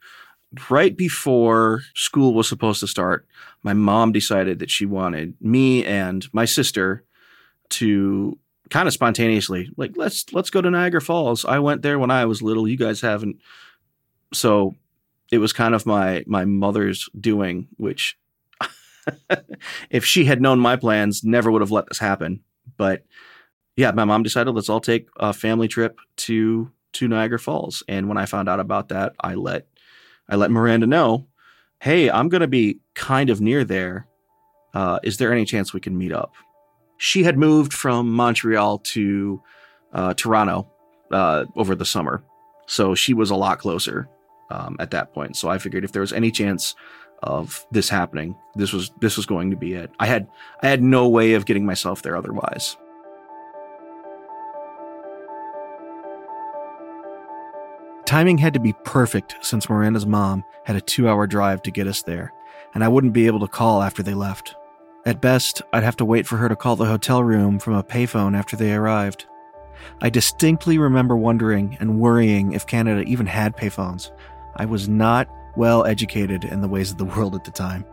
Right 0.68 0.96
before 0.96 1.82
school 1.94 2.34
was 2.34 2.48
supposed 2.48 2.80
to 2.80 2.88
start, 2.88 3.26
my 3.62 3.72
mom 3.72 4.10
decided 4.10 4.58
that 4.58 4.70
she 4.70 4.84
wanted 4.84 5.34
me 5.40 5.84
and 5.84 6.26
my 6.32 6.44
sister 6.44 7.04
to 7.70 8.36
kind 8.70 8.86
of 8.86 8.94
spontaneously, 8.94 9.70
like, 9.76 9.92
let's 9.96 10.32
let's 10.32 10.50
go 10.50 10.60
to 10.60 10.70
Niagara 10.70 11.00
Falls. 11.00 11.44
I 11.44 11.58
went 11.58 11.82
there 11.82 11.98
when 11.98 12.10
I 12.10 12.24
was 12.24 12.42
little. 12.42 12.66
You 12.68 12.76
guys 12.76 13.00
haven't. 13.00 13.36
So 14.32 14.74
it 15.30 15.38
was 15.38 15.52
kind 15.52 15.74
of 15.74 15.86
my 15.86 16.24
my 16.26 16.44
mother's 16.44 17.08
doing, 17.18 17.68
which 17.76 18.18
if 19.90 20.04
she 20.04 20.24
had 20.24 20.40
known 20.40 20.58
my 20.58 20.76
plans, 20.76 21.22
never 21.22 21.50
would 21.50 21.62
have 21.62 21.70
let 21.70 21.86
this 21.86 21.98
happen. 21.98 22.40
But 22.76 23.04
yeah, 23.76 23.90
my 23.92 24.04
mom 24.04 24.22
decided 24.22 24.52
let's 24.52 24.68
all 24.68 24.80
take 24.80 25.08
a 25.16 25.32
family 25.32 25.68
trip 25.68 25.98
to 26.18 26.70
to 26.92 27.08
Niagara 27.08 27.38
Falls. 27.38 27.82
And 27.88 28.08
when 28.08 28.18
I 28.18 28.26
found 28.26 28.48
out 28.48 28.60
about 28.60 28.88
that, 28.88 29.14
I 29.20 29.34
let 29.34 29.66
I 30.30 30.36
let 30.36 30.50
Miranda 30.50 30.86
know, 30.86 31.26
hey, 31.80 32.10
I'm 32.10 32.28
going 32.28 32.40
to 32.40 32.46
be 32.48 32.78
kind 32.94 33.30
of 33.30 33.40
near 33.40 33.64
there. 33.64 34.06
Uh, 34.72 35.00
is 35.02 35.16
there 35.16 35.32
any 35.32 35.44
chance 35.44 35.72
we 35.72 35.80
can 35.80 35.98
meet 35.98 36.12
up? 36.12 36.32
She 36.98 37.24
had 37.24 37.36
moved 37.36 37.72
from 37.72 38.12
Montreal 38.12 38.78
to 38.78 39.42
uh, 39.92 40.14
Toronto 40.14 40.70
uh, 41.10 41.46
over 41.56 41.74
the 41.74 41.84
summer, 41.84 42.22
so 42.66 42.94
she 42.94 43.14
was 43.14 43.30
a 43.30 43.34
lot 43.36 43.58
closer 43.58 44.08
um, 44.50 44.76
at 44.78 44.90
that 44.92 45.12
point. 45.12 45.36
So 45.36 45.48
I 45.48 45.58
figured 45.58 45.84
if 45.84 45.92
there 45.92 46.02
was 46.02 46.12
any 46.12 46.30
chance 46.30 46.74
of 47.22 47.66
this 47.72 47.88
happening, 47.88 48.36
this 48.54 48.72
was 48.72 48.90
this 49.00 49.16
was 49.16 49.26
going 49.26 49.50
to 49.50 49.56
be 49.56 49.74
it. 49.74 49.90
I 49.98 50.06
had 50.06 50.28
I 50.62 50.68
had 50.68 50.82
no 50.82 51.08
way 51.08 51.32
of 51.32 51.46
getting 51.46 51.66
myself 51.66 52.02
there 52.02 52.16
otherwise. 52.16 52.76
Timing 58.10 58.38
had 58.38 58.54
to 58.54 58.58
be 58.58 58.72
perfect 58.72 59.36
since 59.40 59.70
Miranda's 59.70 60.04
mom 60.04 60.42
had 60.64 60.74
a 60.74 60.80
two 60.80 61.08
hour 61.08 61.28
drive 61.28 61.62
to 61.62 61.70
get 61.70 61.86
us 61.86 62.02
there, 62.02 62.32
and 62.74 62.82
I 62.82 62.88
wouldn't 62.88 63.12
be 63.12 63.28
able 63.28 63.38
to 63.38 63.46
call 63.46 63.84
after 63.84 64.02
they 64.02 64.14
left. 64.14 64.56
At 65.06 65.20
best, 65.20 65.62
I'd 65.72 65.84
have 65.84 65.94
to 65.98 66.04
wait 66.04 66.26
for 66.26 66.36
her 66.36 66.48
to 66.48 66.56
call 66.56 66.74
the 66.74 66.86
hotel 66.86 67.22
room 67.22 67.60
from 67.60 67.74
a 67.74 67.84
payphone 67.84 68.36
after 68.36 68.56
they 68.56 68.74
arrived. 68.74 69.26
I 70.00 70.10
distinctly 70.10 70.76
remember 70.76 71.16
wondering 71.16 71.76
and 71.78 72.00
worrying 72.00 72.50
if 72.52 72.66
Canada 72.66 73.02
even 73.02 73.26
had 73.26 73.56
payphones. 73.56 74.10
I 74.56 74.64
was 74.64 74.88
not 74.88 75.28
well 75.54 75.84
educated 75.84 76.42
in 76.42 76.62
the 76.62 76.68
ways 76.68 76.90
of 76.90 76.98
the 76.98 77.04
world 77.14 77.36
at 77.36 77.44
the 77.44 77.52
time. 77.52 77.84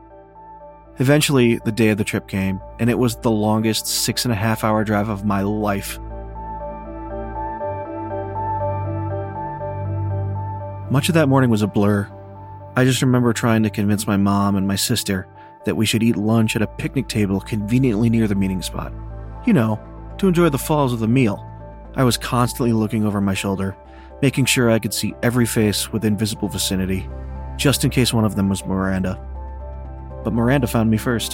Eventually, 0.97 1.59
the 1.63 1.71
day 1.71 1.89
of 1.89 1.99
the 1.99 2.03
trip 2.03 2.27
came, 2.27 2.59
and 2.79 2.89
it 2.89 2.97
was 2.97 3.17
the 3.17 3.29
longest 3.29 3.85
six 3.85 4.25
and 4.25 4.31
a 4.31 4.35
half 4.35 4.63
hour 4.63 4.83
drive 4.83 5.09
of 5.09 5.25
my 5.25 5.43
life. 5.43 5.99
Much 10.89 11.09
of 11.09 11.15
that 11.15 11.27
morning 11.27 11.49
was 11.49 11.61
a 11.61 11.67
blur. 11.67 12.09
I 12.77 12.85
just 12.85 13.01
remember 13.01 13.33
trying 13.33 13.61
to 13.63 13.69
convince 13.69 14.07
my 14.07 14.15
mom 14.15 14.55
and 14.55 14.65
my 14.65 14.77
sister 14.77 15.27
that 15.65 15.75
we 15.75 15.85
should 15.85 16.01
eat 16.01 16.15
lunch 16.15 16.55
at 16.55 16.61
a 16.61 16.67
picnic 16.67 17.09
table 17.09 17.41
conveniently 17.41 18.09
near 18.09 18.25
the 18.25 18.35
meeting 18.35 18.61
spot. 18.61 18.93
You 19.45 19.51
know, 19.51 19.81
to 20.17 20.29
enjoy 20.29 20.47
the 20.47 20.57
falls 20.57 20.93
of 20.93 20.99
the 20.99 21.07
meal. 21.07 21.45
I 21.95 22.05
was 22.05 22.15
constantly 22.15 22.71
looking 22.71 23.05
over 23.05 23.19
my 23.19 23.33
shoulder, 23.33 23.75
making 24.21 24.45
sure 24.45 24.71
I 24.71 24.79
could 24.79 24.93
see 24.93 25.13
every 25.21 25.45
face 25.45 25.91
within 25.91 26.15
visible 26.15 26.47
vicinity, 26.47 27.09
just 27.57 27.83
in 27.83 27.89
case 27.89 28.13
one 28.13 28.23
of 28.23 28.35
them 28.37 28.47
was 28.47 28.63
Miranda. 28.63 29.19
But 30.23 30.31
Miranda 30.31 30.67
found 30.67 30.89
me 30.89 30.95
first. 30.95 31.33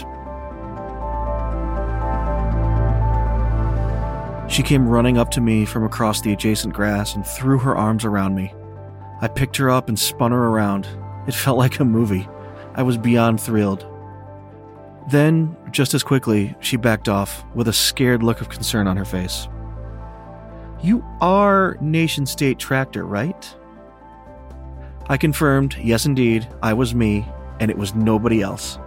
She 4.52 4.64
came 4.64 4.90
running 4.90 5.20
up 5.20 5.30
to 5.32 5.42
me 5.42 5.66
from 5.66 5.84
across 5.84 6.22
the 6.22 6.34
adjacent 6.34 6.74
grass 6.74 7.14
and 7.14 7.24
threw 7.24 7.60
her 7.60 7.76
arms 7.78 8.04
around 8.04 8.34
me. 8.34 8.52
I 9.24 9.30
picked 9.30 9.56
her 9.56 9.70
up 9.70 9.88
and 9.88 9.98
spun 9.98 10.34
her 10.34 10.48
around. 10.48 10.86
It 11.28 11.34
felt 11.34 11.58
like 11.58 11.80
a 11.80 11.86
movie. 11.86 12.28
I 12.76 12.84
was 12.84 12.98
beyond 12.98 13.40
thrilled. 13.40 13.88
Then, 15.10 15.56
just 15.72 15.94
as 15.94 16.04
quickly, 16.04 16.54
she 16.60 16.76
backed 16.76 17.08
off 17.08 17.46
with 17.56 17.70
a 17.70 17.74
scared 17.74 18.22
look 18.22 18.42
of 18.42 18.50
concern 18.50 18.86
on 18.86 18.98
her 18.98 19.06
face. 19.06 19.48
You 20.82 21.06
are 21.22 21.78
Nation 21.80 22.26
State 22.26 22.60
Tractor, 22.60 23.06
right? 23.06 23.56
I 25.08 25.16
confirmed, 25.16 25.78
yes, 25.82 26.06
indeed, 26.06 26.46
I 26.62 26.74
was 26.74 26.94
me, 26.94 27.26
and 27.62 27.72
it 27.72 27.78
was 27.78 27.96
nobody 27.96 28.42
else. 28.42 28.78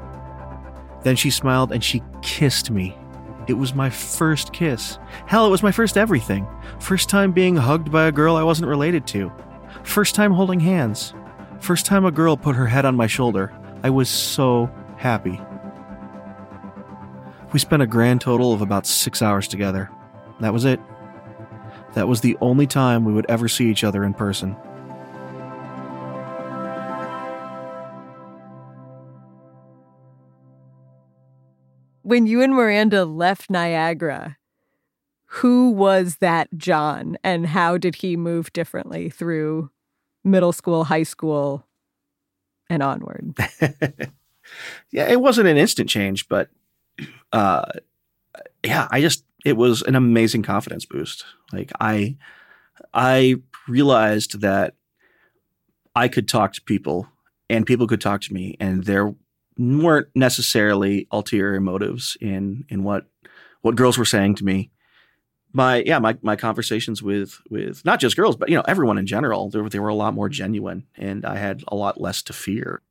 Then 1.03 1.17
she 1.17 1.31
smiled 1.31 1.73
and 1.73 1.83
she 1.83 2.03
kissed 2.21 2.71
me. 2.71 2.95
It 3.49 3.55
was 3.55 3.75
my 3.75 3.89
first 3.89 4.53
kiss. 4.53 4.99
Hell, 5.25 5.47
it 5.47 5.51
was 5.51 5.63
my 5.63 5.73
first 5.73 5.97
everything. 5.97 6.47
First 6.79 7.09
time 7.09 7.33
being 7.33 7.57
hugged 7.57 7.91
by 7.91 8.05
a 8.05 8.13
girl 8.13 8.37
I 8.37 8.43
wasn't 8.43 8.69
related 8.69 9.07
to. 9.09 9.33
First 9.83 10.15
time 10.15 10.33
holding 10.33 10.61
hands. 10.61 11.15
First 11.61 11.87
time 11.87 12.05
a 12.05 12.11
girl 12.11 12.37
put 12.37 12.57
her 12.57 12.67
head 12.67 12.85
on 12.85 12.97
my 12.97 13.07
shoulder. 13.07 13.53
I 13.83 13.91
was 13.91 14.09
so 14.09 14.71
happy. 14.97 15.41
We 17.53 17.59
spent 17.59 17.83
a 17.83 17.87
grand 17.87 18.21
total 18.21 18.53
of 18.53 18.61
about 18.61 18.87
six 18.87 19.23
hours 19.23 19.49
together. 19.49 19.91
That 20.41 20.53
was 20.53 20.65
it. 20.65 20.81
That 21.95 22.09
was 22.09 22.21
the 22.21 22.37
only 22.41 22.67
time 22.67 23.05
we 23.05 23.13
would 23.13 23.27
ever 23.29 23.49
see 23.49 23.71
each 23.71 23.85
other 23.85 24.05
in 24.05 24.13
person. 24.13 24.57
When 32.03 32.27
you 32.27 32.43
and 32.43 32.53
Miranda 32.53 33.05
left 33.05 33.51
Niagara, 33.51 34.37
who 35.37 35.71
was 35.71 36.17
that 36.17 36.49
John 36.57 37.19
and 37.23 37.47
how 37.47 37.77
did 37.77 37.97
he 37.97 38.17
move 38.17 38.53
differently 38.53 39.11
through 39.11 39.71
middle 40.25 40.53
school, 40.53 40.85
high 40.85 41.03
school, 41.03 41.67
and 42.71 42.83
onward? 42.83 43.35
yeah, 44.91 45.09
it 45.09 45.21
wasn't 45.21 45.49
an 45.49 45.57
instant 45.57 45.91
change, 45.91 46.29
but 46.29 46.49
uh, 47.33 47.67
yeah, 48.65 48.89
I 48.91 49.01
just 49.01 49.25
it 49.45 49.57
was 49.57 49.83
an 49.83 49.95
amazing 49.95 50.43
confidence 50.43 50.87
boost. 50.87 51.25
Like 51.53 51.71
I 51.81 52.17
I 52.95 53.37
realized 53.69 54.41
that 54.41 54.75
I 55.95 56.09
could 56.09 56.29
talk 56.29 56.55
to 56.55 56.63
people 56.63 57.09
and 57.51 57.67
people 57.67 57.87
could 57.87 58.01
talk 58.01 58.23
to 58.23 58.35
me 58.35 58.57
and 58.59 58.85
there 58.85 59.15
weren't 59.59 60.09
necessarily 60.15 61.07
ulterior 61.11 61.61
motives 61.61 62.17
in 62.21 62.65
in 62.69 62.85
what 62.85 63.07
what 63.61 63.77
girls 63.77 63.99
were 63.99 64.05
saying 64.05 64.37
to 64.37 64.45
me. 64.45 64.71
My 65.57 65.83
yeah, 65.87 65.99
my 65.99 66.19
my 66.21 66.37
conversations 66.37 67.03
with 67.03 67.41
with 67.49 67.83
not 67.83 67.99
just 67.99 68.15
girls, 68.15 68.37
but 68.37 68.51
you 68.51 68.57
know, 68.57 68.65
everyone 68.69 68.99
in 68.99 69.07
general, 69.07 69.49
they 69.49 69.59
were, 69.59 69.71
they 69.71 69.79
were 69.79 69.89
a 69.89 69.95
lot 69.95 70.13
more 70.13 70.29
genuine 70.29 70.87
and 70.97 71.25
I 71.25 71.37
had 71.39 71.65
a 71.69 71.75
lot 71.75 71.99
less 71.99 72.21
to 72.25 72.35
fear. 72.35 72.83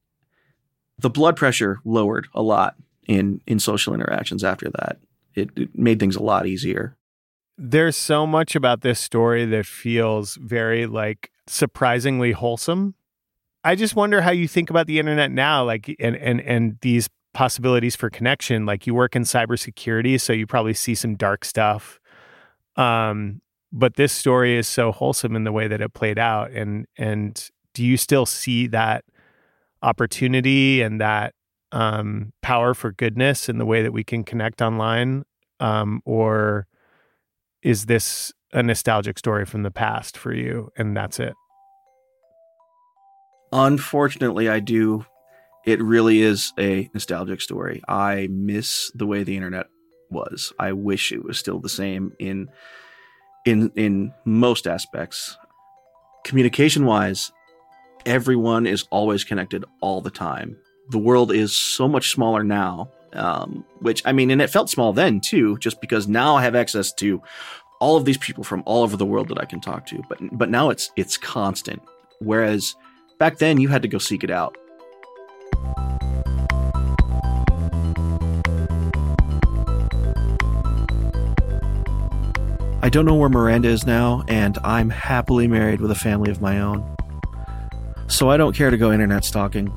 The 0.97 1.11
blood 1.11 1.35
pressure 1.35 1.79
lowered 1.85 2.27
a 2.33 2.41
lot 2.41 2.75
in 3.05 3.39
in 3.45 3.59
social 3.59 3.93
interactions 3.93 4.43
after 4.43 4.71
that. 4.71 4.97
It, 5.35 5.51
it 5.55 5.77
made 5.77 5.99
things 5.99 6.15
a 6.15 6.23
lot 6.23 6.47
easier. 6.47 6.97
There's 7.55 7.95
so 7.95 8.25
much 8.25 8.55
about 8.55 8.81
this 8.81 8.99
story 8.99 9.45
that 9.45 9.67
feels 9.67 10.33
very 10.35 10.87
like 10.87 11.29
surprisingly 11.45 12.31
wholesome. 12.31 12.95
I 13.63 13.75
just 13.75 13.95
wonder 13.95 14.21
how 14.21 14.31
you 14.31 14.47
think 14.47 14.71
about 14.71 14.87
the 14.87 14.97
internet 14.97 15.29
now, 15.29 15.63
like 15.63 15.95
and 15.99 16.15
and 16.15 16.41
and 16.41 16.79
these 16.81 17.09
possibilities 17.35 17.95
for 17.95 18.09
connection. 18.09 18.65
Like 18.65 18.87
you 18.87 18.95
work 18.95 19.15
in 19.15 19.21
cybersecurity, 19.21 20.19
so 20.19 20.33
you 20.33 20.47
probably 20.47 20.73
see 20.73 20.95
some 20.95 21.13
dark 21.13 21.45
stuff. 21.45 21.99
Um, 22.75 23.41
but 23.71 23.95
this 23.95 24.13
story 24.13 24.57
is 24.57 24.67
so 24.67 24.91
wholesome 24.91 25.35
in 25.35 25.43
the 25.43 25.51
way 25.51 25.67
that 25.67 25.81
it 25.81 25.93
played 25.93 26.17
out. 26.17 26.51
And 26.51 26.87
and 26.97 27.49
do 27.73 27.83
you 27.83 27.97
still 27.97 28.25
see 28.25 28.67
that 28.67 29.03
opportunity 29.81 30.81
and 30.81 30.99
that 31.01 31.35
um, 31.71 32.31
power 32.41 32.73
for 32.73 32.91
goodness 32.91 33.49
in 33.49 33.57
the 33.57 33.65
way 33.65 33.83
that 33.83 33.91
we 33.91 34.03
can 34.03 34.23
connect 34.23 34.61
online, 34.61 35.25
um, 35.59 36.01
or 36.05 36.67
is 37.61 37.87
this 37.87 38.31
a 38.53 38.63
nostalgic 38.63 39.19
story 39.19 39.45
from 39.45 39.63
the 39.63 39.71
past 39.71 40.17
for 40.17 40.33
you, 40.33 40.71
and 40.77 40.95
that's 40.95 41.19
it? 41.19 41.33
Unfortunately, 43.51 44.47
I 44.47 44.59
do. 44.59 45.05
It 45.65 45.81
really 45.81 46.21
is 46.21 46.53
a 46.57 46.89
nostalgic 46.93 47.41
story. 47.41 47.81
I 47.87 48.27
miss 48.31 48.91
the 48.95 49.05
way 49.05 49.23
the 49.23 49.35
internet 49.35 49.67
was. 50.09 50.53
I 50.59 50.71
wish 50.73 51.11
it 51.11 51.23
was 51.23 51.37
still 51.37 51.59
the 51.59 51.69
same 51.69 52.13
in 52.19 52.49
in 53.45 53.71
in 53.75 54.13
most 54.25 54.67
aspects. 54.67 55.37
Communication 56.23 56.85
wise, 56.85 57.31
everyone 58.05 58.65
is 58.65 58.85
always 58.89 59.23
connected 59.23 59.63
all 59.81 60.01
the 60.01 60.09
time 60.09 60.57
the 60.89 60.99
world 60.99 61.31
is 61.31 61.55
so 61.55 61.87
much 61.87 62.11
smaller 62.11 62.43
now. 62.43 62.89
Um, 63.13 63.63
which 63.79 64.01
I 64.05 64.11
mean, 64.11 64.29
and 64.29 64.41
it 64.41 64.49
felt 64.49 64.69
small 64.69 64.91
then 64.91 65.21
too, 65.21 65.57
just 65.59 65.79
because 65.79 66.05
now 66.05 66.35
I 66.35 66.43
have 66.43 66.53
access 66.53 66.91
to 66.93 67.21
all 67.79 67.95
of 67.95 68.03
these 68.03 68.17
people 68.17 68.43
from 68.43 68.61
all 68.65 68.83
over 68.83 68.97
the 68.97 69.05
world 69.05 69.29
that 69.29 69.39
I 69.39 69.45
can 69.45 69.61
talk 69.61 69.85
to. 69.87 70.01
But 70.09 70.19
but 70.33 70.49
now 70.49 70.69
it's 70.69 70.91
it's 70.97 71.15
constant. 71.17 71.81
Whereas 72.19 72.75
back 73.17 73.37
then 73.37 73.59
you 73.59 73.69
had 73.69 73.81
to 73.83 73.87
go 73.87 73.99
seek 73.99 74.25
it 74.25 74.31
out. 74.31 74.57
I 82.85 82.89
don't 82.89 83.05
know 83.05 83.15
where 83.15 83.29
Miranda 83.29 83.67
is 83.67 83.87
now, 83.87 84.23
and 84.27 84.59
I'm 84.63 84.91
happily 84.91 85.47
married 85.47 85.81
with 85.81 85.89
a 85.89 85.95
family 85.95 86.29
of 86.29 86.39
my 86.39 86.61
own. 86.61 86.85
So 88.05 88.29
I 88.29 88.37
don't 88.37 88.55
care 88.55 88.69
to 88.69 88.77
go 88.77 88.91
internet 88.91 89.25
stalking. 89.25 89.73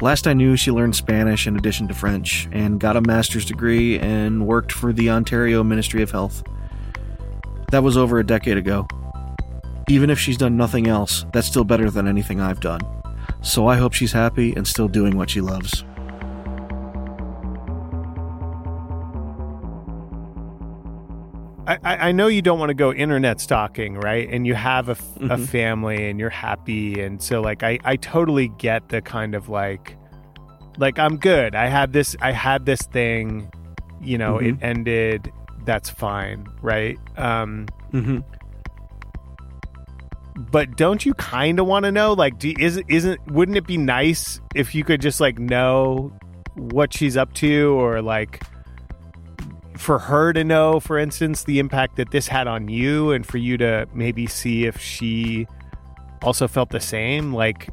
Last 0.00 0.26
I 0.26 0.32
knew, 0.32 0.56
she 0.56 0.70
learned 0.70 0.96
Spanish 0.96 1.46
in 1.46 1.58
addition 1.58 1.86
to 1.88 1.94
French 1.94 2.48
and 2.52 2.80
got 2.80 2.96
a 2.96 3.02
master's 3.02 3.44
degree 3.44 3.98
and 3.98 4.46
worked 4.46 4.72
for 4.72 4.94
the 4.94 5.10
Ontario 5.10 5.62
Ministry 5.62 6.00
of 6.00 6.10
Health. 6.10 6.42
That 7.70 7.82
was 7.82 7.98
over 7.98 8.18
a 8.18 8.24
decade 8.24 8.56
ago. 8.56 8.88
Even 9.86 10.08
if 10.08 10.18
she's 10.18 10.38
done 10.38 10.56
nothing 10.56 10.86
else, 10.86 11.26
that's 11.34 11.48
still 11.48 11.64
better 11.64 11.90
than 11.90 12.08
anything 12.08 12.40
I've 12.40 12.60
done. 12.60 12.80
So 13.42 13.66
I 13.66 13.76
hope 13.76 13.92
she's 13.92 14.12
happy 14.12 14.54
and 14.54 14.66
still 14.66 14.88
doing 14.88 15.18
what 15.18 15.28
she 15.28 15.42
loves. 15.42 15.84
I, 21.66 21.78
I 22.08 22.12
know 22.12 22.26
you 22.26 22.42
don't 22.42 22.58
want 22.58 22.70
to 22.70 22.74
go 22.74 22.92
internet 22.92 23.40
stalking, 23.40 23.94
right? 23.94 24.28
And 24.30 24.46
you 24.46 24.54
have 24.54 24.88
a, 24.88 24.92
f- 24.92 25.16
a 25.16 25.20
Mhm. 25.36 25.48
family 25.48 26.10
and 26.10 26.20
you're 26.20 26.28
happy. 26.30 27.00
And 27.00 27.22
so, 27.22 27.40
like, 27.40 27.62
I, 27.62 27.78
I 27.84 27.96
totally 27.96 28.48
get 28.58 28.90
the 28.90 29.00
kind 29.00 29.34
of 29.34 29.48
like, 29.48 29.96
like, 30.76 30.98
I'm 30.98 31.16
good. 31.16 31.54
I 31.54 31.68
had 31.68 31.92
this, 31.94 32.16
I 32.20 32.32
had 32.32 32.66
this 32.66 32.82
thing, 32.82 33.50
you 34.02 34.18
know, 34.18 34.36
it 34.38 34.56
ended. 34.60 35.32
That's 35.64 35.88
fine, 35.88 36.46
right? 36.60 36.98
Um, 37.16 37.66
Mm-hmm. 37.92 38.18
but 40.50 40.76
don't 40.76 41.06
you 41.06 41.14
kind 41.14 41.58
of 41.60 41.66
want 41.66 41.84
to 41.84 41.92
know 41.92 42.12
like 42.12 42.38
do, 42.40 42.52
is 42.58 42.82
isn't 42.88 43.20
wouldn't 43.30 43.56
it 43.56 43.66
be 43.68 43.78
nice 43.78 44.40
if 44.54 44.74
you 44.74 44.82
could 44.82 45.00
just 45.00 45.20
like 45.20 45.38
know 45.38 46.12
what 46.56 46.92
she's 46.92 47.16
up 47.16 47.32
to 47.34 47.68
or 47.80 48.02
like 48.02 48.42
for 49.76 49.98
her 49.98 50.32
to 50.32 50.44
know 50.44 50.78
for 50.80 50.98
instance 50.98 51.44
the 51.44 51.58
impact 51.58 51.96
that 51.96 52.10
this 52.10 52.28
had 52.28 52.46
on 52.46 52.68
you 52.68 53.10
and 53.12 53.26
for 53.26 53.38
you 53.38 53.56
to 53.56 53.86
maybe 53.92 54.26
see 54.26 54.64
if 54.66 54.78
she 54.80 55.46
also 56.22 56.46
felt 56.46 56.70
the 56.70 56.80
same 56.80 57.32
like 57.34 57.68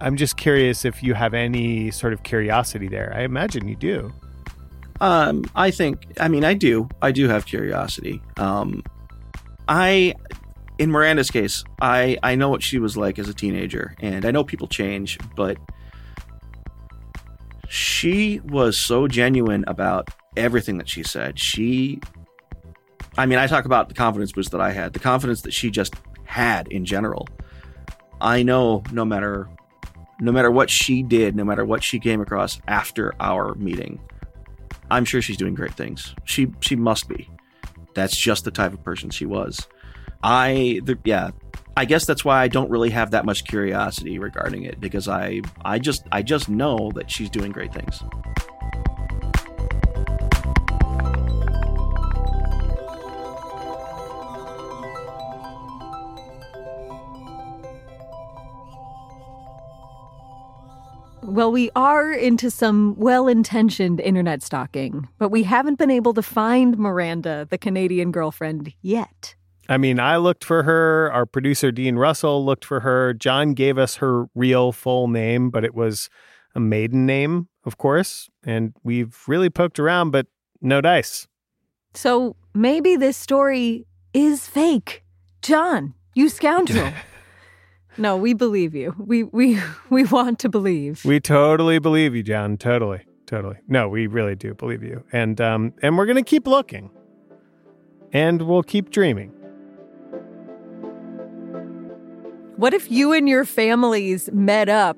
i'm 0.00 0.14
just 0.16 0.36
curious 0.36 0.84
if 0.84 1.02
you 1.02 1.14
have 1.14 1.32
any 1.32 1.90
sort 1.90 2.12
of 2.12 2.22
curiosity 2.22 2.86
there 2.86 3.12
i 3.16 3.22
imagine 3.22 3.66
you 3.66 3.76
do 3.76 4.12
Um, 5.00 5.44
I 5.54 5.70
think. 5.70 6.06
I 6.18 6.28
mean, 6.28 6.42
I 6.42 6.54
do. 6.54 6.88
I 7.02 7.12
do 7.12 7.28
have 7.28 7.44
curiosity. 7.44 8.22
Um, 8.38 8.82
I, 9.68 10.14
in 10.78 10.90
Miranda's 10.90 11.30
case, 11.30 11.64
I 11.82 12.16
I 12.22 12.34
know 12.34 12.48
what 12.48 12.62
she 12.62 12.78
was 12.78 12.96
like 12.96 13.18
as 13.18 13.28
a 13.28 13.34
teenager, 13.34 13.94
and 14.00 14.24
I 14.24 14.30
know 14.30 14.42
people 14.42 14.66
change, 14.68 15.18
but 15.36 15.58
she 17.68 18.40
was 18.44 18.78
so 18.78 19.06
genuine 19.06 19.64
about 19.66 20.08
everything 20.36 20.78
that 20.78 20.88
she 20.88 21.02
said. 21.02 21.38
She, 21.38 22.00
I 23.16 23.26
mean, 23.26 23.38
I 23.38 23.46
talk 23.46 23.64
about 23.64 23.88
the 23.88 23.94
confidence 23.94 24.32
boost 24.32 24.50
that 24.52 24.60
I 24.60 24.72
had, 24.72 24.92
the 24.92 24.98
confidence 24.98 25.42
that 25.42 25.52
she 25.52 25.70
just 25.70 25.94
had 26.24 26.68
in 26.68 26.84
general. 26.84 27.26
I 28.20 28.42
know 28.42 28.82
no 28.92 29.04
matter 29.04 29.48
no 30.18 30.32
matter 30.32 30.50
what 30.50 30.70
she 30.70 31.02
did, 31.02 31.36
no 31.36 31.44
matter 31.44 31.64
what 31.64 31.82
she 31.82 31.98
came 31.98 32.20
across 32.20 32.58
after 32.66 33.12
our 33.20 33.54
meeting, 33.56 34.00
I'm 34.90 35.04
sure 35.04 35.20
she's 35.20 35.36
doing 35.36 35.54
great 35.54 35.74
things. 35.74 36.14
She 36.24 36.48
she 36.60 36.76
must 36.76 37.08
be. 37.08 37.28
That's 37.94 38.16
just 38.16 38.44
the 38.44 38.50
type 38.50 38.72
of 38.72 38.82
person 38.82 39.10
she 39.10 39.26
was. 39.26 39.66
I 40.22 40.80
the, 40.84 40.98
yeah, 41.04 41.30
I 41.76 41.84
guess 41.84 42.06
that's 42.06 42.24
why 42.24 42.42
I 42.42 42.48
don't 42.48 42.70
really 42.70 42.90
have 42.90 43.10
that 43.10 43.24
much 43.24 43.44
curiosity 43.44 44.18
regarding 44.18 44.64
it 44.64 44.80
because 44.80 45.08
I 45.08 45.42
I 45.64 45.78
just 45.78 46.04
I 46.12 46.22
just 46.22 46.48
know 46.48 46.90
that 46.94 47.10
she's 47.10 47.30
doing 47.30 47.52
great 47.52 47.72
things. 47.72 48.02
Well, 61.36 61.52
we 61.52 61.70
are 61.76 62.10
into 62.10 62.50
some 62.50 62.94
well 62.96 63.28
intentioned 63.28 64.00
internet 64.00 64.42
stalking, 64.42 65.06
but 65.18 65.28
we 65.28 65.42
haven't 65.42 65.74
been 65.74 65.90
able 65.90 66.14
to 66.14 66.22
find 66.22 66.78
Miranda, 66.78 67.46
the 67.50 67.58
Canadian 67.58 68.10
girlfriend, 68.10 68.72
yet. 68.80 69.34
I 69.68 69.76
mean, 69.76 70.00
I 70.00 70.16
looked 70.16 70.44
for 70.44 70.62
her. 70.62 71.12
Our 71.12 71.26
producer, 71.26 71.70
Dean 71.70 71.96
Russell, 71.96 72.42
looked 72.42 72.64
for 72.64 72.80
her. 72.80 73.12
John 73.12 73.52
gave 73.52 73.76
us 73.76 73.96
her 73.96 74.30
real 74.34 74.72
full 74.72 75.08
name, 75.08 75.50
but 75.50 75.62
it 75.62 75.74
was 75.74 76.08
a 76.54 76.60
maiden 76.60 77.04
name, 77.04 77.48
of 77.66 77.76
course. 77.76 78.30
And 78.42 78.72
we've 78.82 79.22
really 79.28 79.50
poked 79.50 79.78
around, 79.78 80.12
but 80.12 80.28
no 80.62 80.80
dice. 80.80 81.28
So 81.92 82.34
maybe 82.54 82.96
this 82.96 83.18
story 83.18 83.86
is 84.14 84.48
fake. 84.48 85.04
John, 85.42 85.92
you 86.14 86.30
scoundrel. 86.30 86.94
no, 87.98 88.16
we 88.16 88.34
believe 88.34 88.74
you. 88.74 88.94
We 88.98 89.24
we 89.24 89.60
we 89.90 90.04
want 90.04 90.38
to 90.40 90.48
believe. 90.48 91.04
We 91.04 91.20
totally 91.20 91.78
believe 91.78 92.14
you, 92.14 92.22
John. 92.22 92.56
Totally. 92.56 93.02
Totally. 93.26 93.56
No, 93.66 93.88
we 93.88 94.06
really 94.06 94.36
do 94.36 94.54
believe 94.54 94.82
you. 94.82 95.04
And 95.12 95.40
um 95.40 95.72
and 95.82 95.98
we're 95.98 96.06
going 96.06 96.16
to 96.16 96.28
keep 96.28 96.46
looking. 96.46 96.90
And 98.12 98.42
we'll 98.42 98.62
keep 98.62 98.90
dreaming. 98.90 99.32
What 102.56 102.72
if 102.72 102.90
you 102.90 103.12
and 103.12 103.28
your 103.28 103.44
families 103.44 104.30
met 104.32 104.68
up? 104.68 104.96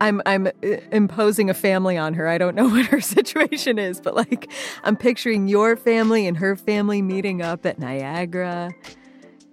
I'm 0.00 0.20
I'm 0.26 0.48
uh, 0.48 0.50
imposing 0.92 1.48
a 1.48 1.54
family 1.54 1.96
on 1.96 2.14
her. 2.14 2.26
I 2.28 2.36
don't 2.36 2.54
know 2.54 2.68
what 2.68 2.86
her 2.86 3.00
situation 3.00 3.78
is, 3.78 4.00
but 4.00 4.14
like 4.14 4.50
I'm 4.82 4.96
picturing 4.96 5.48
your 5.48 5.76
family 5.76 6.26
and 6.26 6.36
her 6.36 6.56
family 6.56 7.00
meeting 7.00 7.40
up 7.40 7.64
at 7.64 7.78
Niagara, 7.78 8.70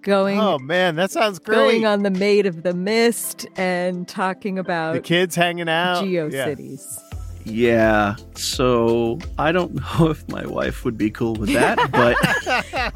going 0.02 0.38
Oh 0.38 0.58
man, 0.58 0.96
that 0.96 1.10
sounds 1.10 1.38
great. 1.38 1.56
going 1.56 1.86
on 1.86 2.02
the 2.02 2.10
Maid 2.10 2.46
of 2.46 2.62
the 2.62 2.74
Mist 2.74 3.46
and 3.56 4.06
talking 4.06 4.58
about 4.58 4.94
the 4.94 5.00
kids 5.00 5.34
hanging 5.34 5.68
out. 5.68 6.06
Yeah. 6.06 6.22
GeoCities. 6.28 6.98
Yeah. 7.44 8.14
So 8.36 9.18
I 9.38 9.50
don't 9.52 9.74
know 10.00 10.10
if 10.10 10.28
my 10.28 10.46
wife 10.46 10.84
would 10.84 10.96
be 10.96 11.10
cool 11.10 11.34
with 11.34 11.52
that, 11.52 11.90
but 11.90 12.16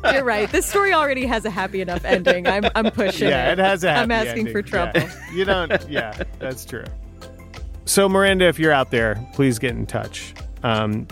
You're 0.15 0.25
right. 0.25 0.51
This 0.51 0.67
story 0.67 0.93
already 0.93 1.27
has 1.27 1.45
a 1.45 1.51
happy 1.51 1.81
enough 1.81 2.05
ending. 2.05 2.47
I'm 2.47 2.65
I'm 2.75 2.91
pushing 2.93 3.29
Yeah, 3.29 3.53
it 3.53 3.59
has 3.59 3.83
a 3.85 3.91
I'm 3.91 4.11
happy 4.11 4.29
asking 4.29 4.53
for 4.53 4.63
trouble. 4.63 5.01
Yeah. 5.01 5.13
You 5.35 5.45
don't 5.45 5.89
yeah, 5.89 6.23
that's 6.39 6.65
true. 6.65 6.85
So 7.87 8.09
Miranda, 8.09 8.47
if 8.47 8.59
you're 8.59 8.73
out 8.73 8.91
there, 8.91 9.17
please 9.35 9.59
get 9.59 9.73
in 9.73 9.87
touch. 9.87 10.35
Um, 10.63 11.07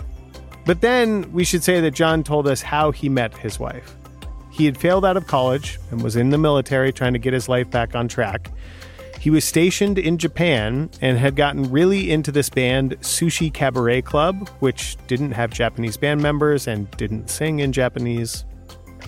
but 0.65 0.81
then 0.81 1.31
we 1.31 1.43
should 1.43 1.63
say 1.63 1.79
that 1.79 1.91
John 1.91 2.23
told 2.23 2.47
us 2.47 2.61
how 2.61 2.91
he 2.91 3.07
met 3.07 3.37
his 3.37 3.59
wife. 3.59 3.95
He 4.55 4.65
had 4.65 4.77
failed 4.77 5.03
out 5.03 5.17
of 5.17 5.27
college 5.27 5.79
and 5.91 6.01
was 6.01 6.15
in 6.15 6.29
the 6.29 6.37
military 6.37 6.93
trying 6.93 7.11
to 7.11 7.19
get 7.19 7.33
his 7.33 7.49
life 7.49 7.69
back 7.69 7.93
on 7.93 8.07
track. 8.07 8.49
He 9.19 9.29
was 9.29 9.43
stationed 9.43 9.99
in 9.99 10.17
Japan 10.17 10.89
and 11.01 11.17
had 11.17 11.35
gotten 11.35 11.69
really 11.69 12.09
into 12.09 12.31
this 12.31 12.49
band, 12.49 12.91
Sushi 13.01 13.53
Cabaret 13.53 14.03
Club, 14.03 14.47
which 14.59 14.95
didn't 15.07 15.31
have 15.31 15.49
Japanese 15.49 15.97
band 15.97 16.21
members 16.21 16.67
and 16.67 16.89
didn't 16.91 17.29
sing 17.29 17.59
in 17.59 17.73
Japanese. 17.73 18.45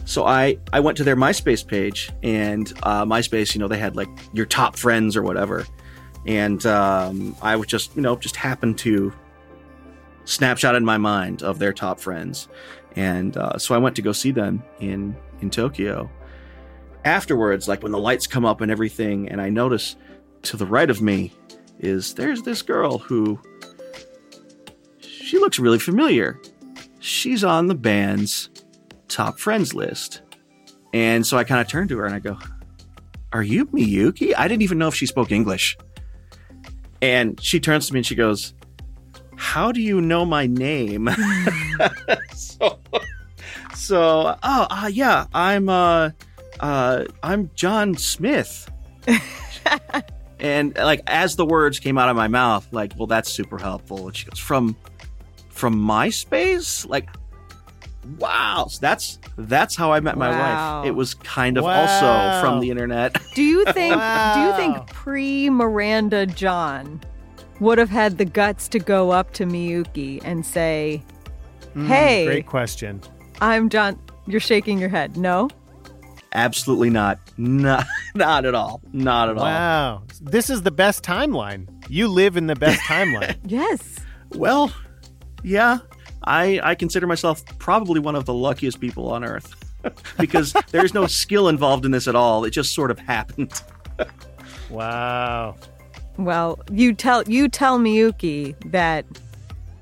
So 0.04 0.26
I 0.26 0.58
I 0.74 0.82
went 0.82 0.98
to 0.98 1.06
their 1.06 1.16
MySpace 1.16 1.66
page 1.66 2.12
and 2.24 2.74
uh, 2.84 3.06
MySpace, 3.06 3.56
you 3.56 3.60
know, 3.60 3.70
they 3.70 3.78
had 3.78 3.96
like 3.96 4.10
your 4.34 4.46
top 4.46 4.76
friends 4.76 5.16
or 5.16 5.24
whatever, 5.24 5.66
and 6.26 6.66
um, 6.66 7.38
I 7.42 7.56
was 7.56 7.68
just 7.68 7.96
you 7.96 8.02
know 8.02 8.18
just 8.18 8.36
happened 8.36 8.80
to 8.80 9.14
snapshot 10.26 10.76
in 10.76 10.84
my 10.84 10.98
mind 10.98 11.42
of 11.42 11.58
their 11.60 11.72
top 11.72 12.02
friends, 12.02 12.50
and 12.98 13.38
uh, 13.38 13.58
so 13.58 13.76
I 13.76 13.78
went 13.78 13.96
to 13.96 14.02
go 14.02 14.12
see 14.12 14.32
them 14.32 14.62
in 14.80 15.16
in 15.42 15.50
Tokyo. 15.50 16.10
Afterwards, 17.06 17.68
like 17.68 17.84
when 17.84 17.92
the 17.92 18.00
lights 18.00 18.28
come 18.28 18.46
up 18.46 18.62
and 18.62 18.72
everything, 18.72 19.30
and 19.30 19.42
I 19.42 19.50
notice 19.50 19.96
to 20.44 20.58
the 20.58 20.66
right 20.66 20.90
of 20.90 21.02
me 21.02 21.34
is 21.80 22.14
there's 22.16 22.42
this 22.44 22.62
girl 22.62 22.98
who 22.98 23.40
she 25.00 25.38
looks 25.38 25.60
really 25.60 25.80
familiar. 25.80 26.40
She's 27.00 27.44
on 27.44 27.68
the 27.68 27.76
band's 27.76 28.50
top 29.08 29.40
friends 29.40 29.74
list. 29.74 30.22
And 30.94 31.26
so 31.26 31.38
I 31.38 31.44
kind 31.44 31.62
of 31.62 31.68
turned 31.68 31.90
to 31.90 31.98
her 31.98 32.06
and 32.06 32.16
I 32.16 32.20
go, 32.20 32.38
Are 33.34 33.44
you 33.44 33.66
Miyuki? 33.68 34.34
I 34.38 34.48
didn't 34.48 34.64
even 34.64 34.78
know 34.78 34.88
if 34.88 34.96
she 34.96 35.06
spoke 35.06 35.32
English. 35.32 35.78
And 37.02 37.40
she 37.42 37.60
turns 37.60 37.88
to 37.88 37.94
me 37.94 38.00
and 38.00 38.06
she 38.06 38.16
goes, 38.16 38.54
How 39.36 39.72
do 39.72 39.82
you 39.82 40.02
know 40.02 40.26
my 40.26 40.48
name? 40.48 41.10
so, 43.88 44.24
so 44.34 44.38
oh, 44.44 44.68
uh, 44.70 44.90
yeah, 44.92 45.26
I'm, 45.34 45.70
uh, 45.70 46.12
uh, 46.60 47.06
I'm 47.24 47.50
John 47.56 47.96
Smith. 47.96 48.70
and 50.40 50.76
like, 50.76 51.02
as 51.08 51.36
the 51.36 51.46
words 51.46 51.80
came 51.80 51.98
out 51.98 52.10
of 52.10 52.16
my 52.16 52.28
mouth, 52.28 52.68
like, 52.72 52.94
well, 52.98 53.08
that's 53.08 53.32
super 53.32 53.58
helpful. 53.58 54.08
And 54.08 54.16
she 54.16 54.26
goes, 54.26 54.40
From, 54.40 54.76
from 55.50 55.76
MySpace? 55.76 56.88
Like, 56.88 57.10
wow 58.20 58.68
so 58.70 58.78
that's 58.80 59.20
that's 59.38 59.76
how 59.76 59.92
i 59.92 60.00
met 60.00 60.18
my 60.18 60.30
Wow. 60.30 60.80
wife 60.80 60.88
it 60.88 60.92
was 60.96 61.14
kind 61.14 61.58
of 61.58 61.66
Wow. 61.66 61.82
also 61.82 62.40
from 62.40 62.62
the 62.62 62.70
internet 62.70 63.18
Do 63.36 63.44
you 63.44 63.66
think 63.66 64.02
do 64.34 64.40
you 64.40 64.54
think 64.54 64.88
pre 64.88 65.50
Miranda 65.50 66.26
John 66.26 67.02
would 67.60 67.78
have 67.78 67.90
had 67.90 68.18
the 68.18 68.24
guts 68.24 68.70
to 68.70 68.80
go 68.80 69.12
up 69.12 69.34
to 69.34 69.46
Miyuki 69.46 70.22
and 70.24 70.46
say, 70.46 71.04
"Hey, 71.86 72.24
Great 72.26 72.46
question. 72.46 73.02
I'm 73.42 73.70
John." 73.70 74.00
You're 74.26 74.42
shaking 74.42 74.78
your 74.80 74.90
head. 74.90 75.18
No? 75.18 75.50
absolutely 76.34 76.90
not 76.90 77.18
not 77.38 77.86
not 78.16 78.44
at 78.46 78.54
all 78.54 78.82
not 78.92 79.30
at 79.30 79.38
all. 79.38 79.44
Wow. 79.46 80.04
This 80.22 80.50
is 80.50 80.62
the 80.62 80.72
best 80.72 81.02
timeline. 81.04 81.68
You 81.90 82.10
live 82.10 82.36
in 82.36 82.48
the 82.48 82.56
best 82.56 82.82
timeline. 82.82 83.38
Yes. 83.48 83.96
well 84.32 84.72
yeah 85.42 85.78
i 86.26 86.60
i 86.64 86.76
consider 86.76 87.08
myself 87.08 87.46
probably 87.60 88.02
one 88.02 88.16
of 88.16 88.26
the 88.26 88.34
luckiest 88.34 88.82
people 88.82 89.10
on 89.10 89.24
earth 89.24 89.56
because 90.20 90.54
there's 90.72 90.94
no 90.94 91.08
skill 91.08 91.48
involved 91.48 91.86
in 91.86 91.92
this 91.92 92.10
at 92.10 92.16
all 92.16 92.44
it 92.44 92.50
just 92.50 92.74
sort 92.74 92.92
of 92.92 93.00
happened 93.00 93.54
wow. 94.70 95.56
Well, 96.18 96.60
you 96.72 96.94
tell 96.94 97.24
you 97.24 97.48
tell 97.48 97.80
Miyuki 97.80 98.56
that 98.72 99.06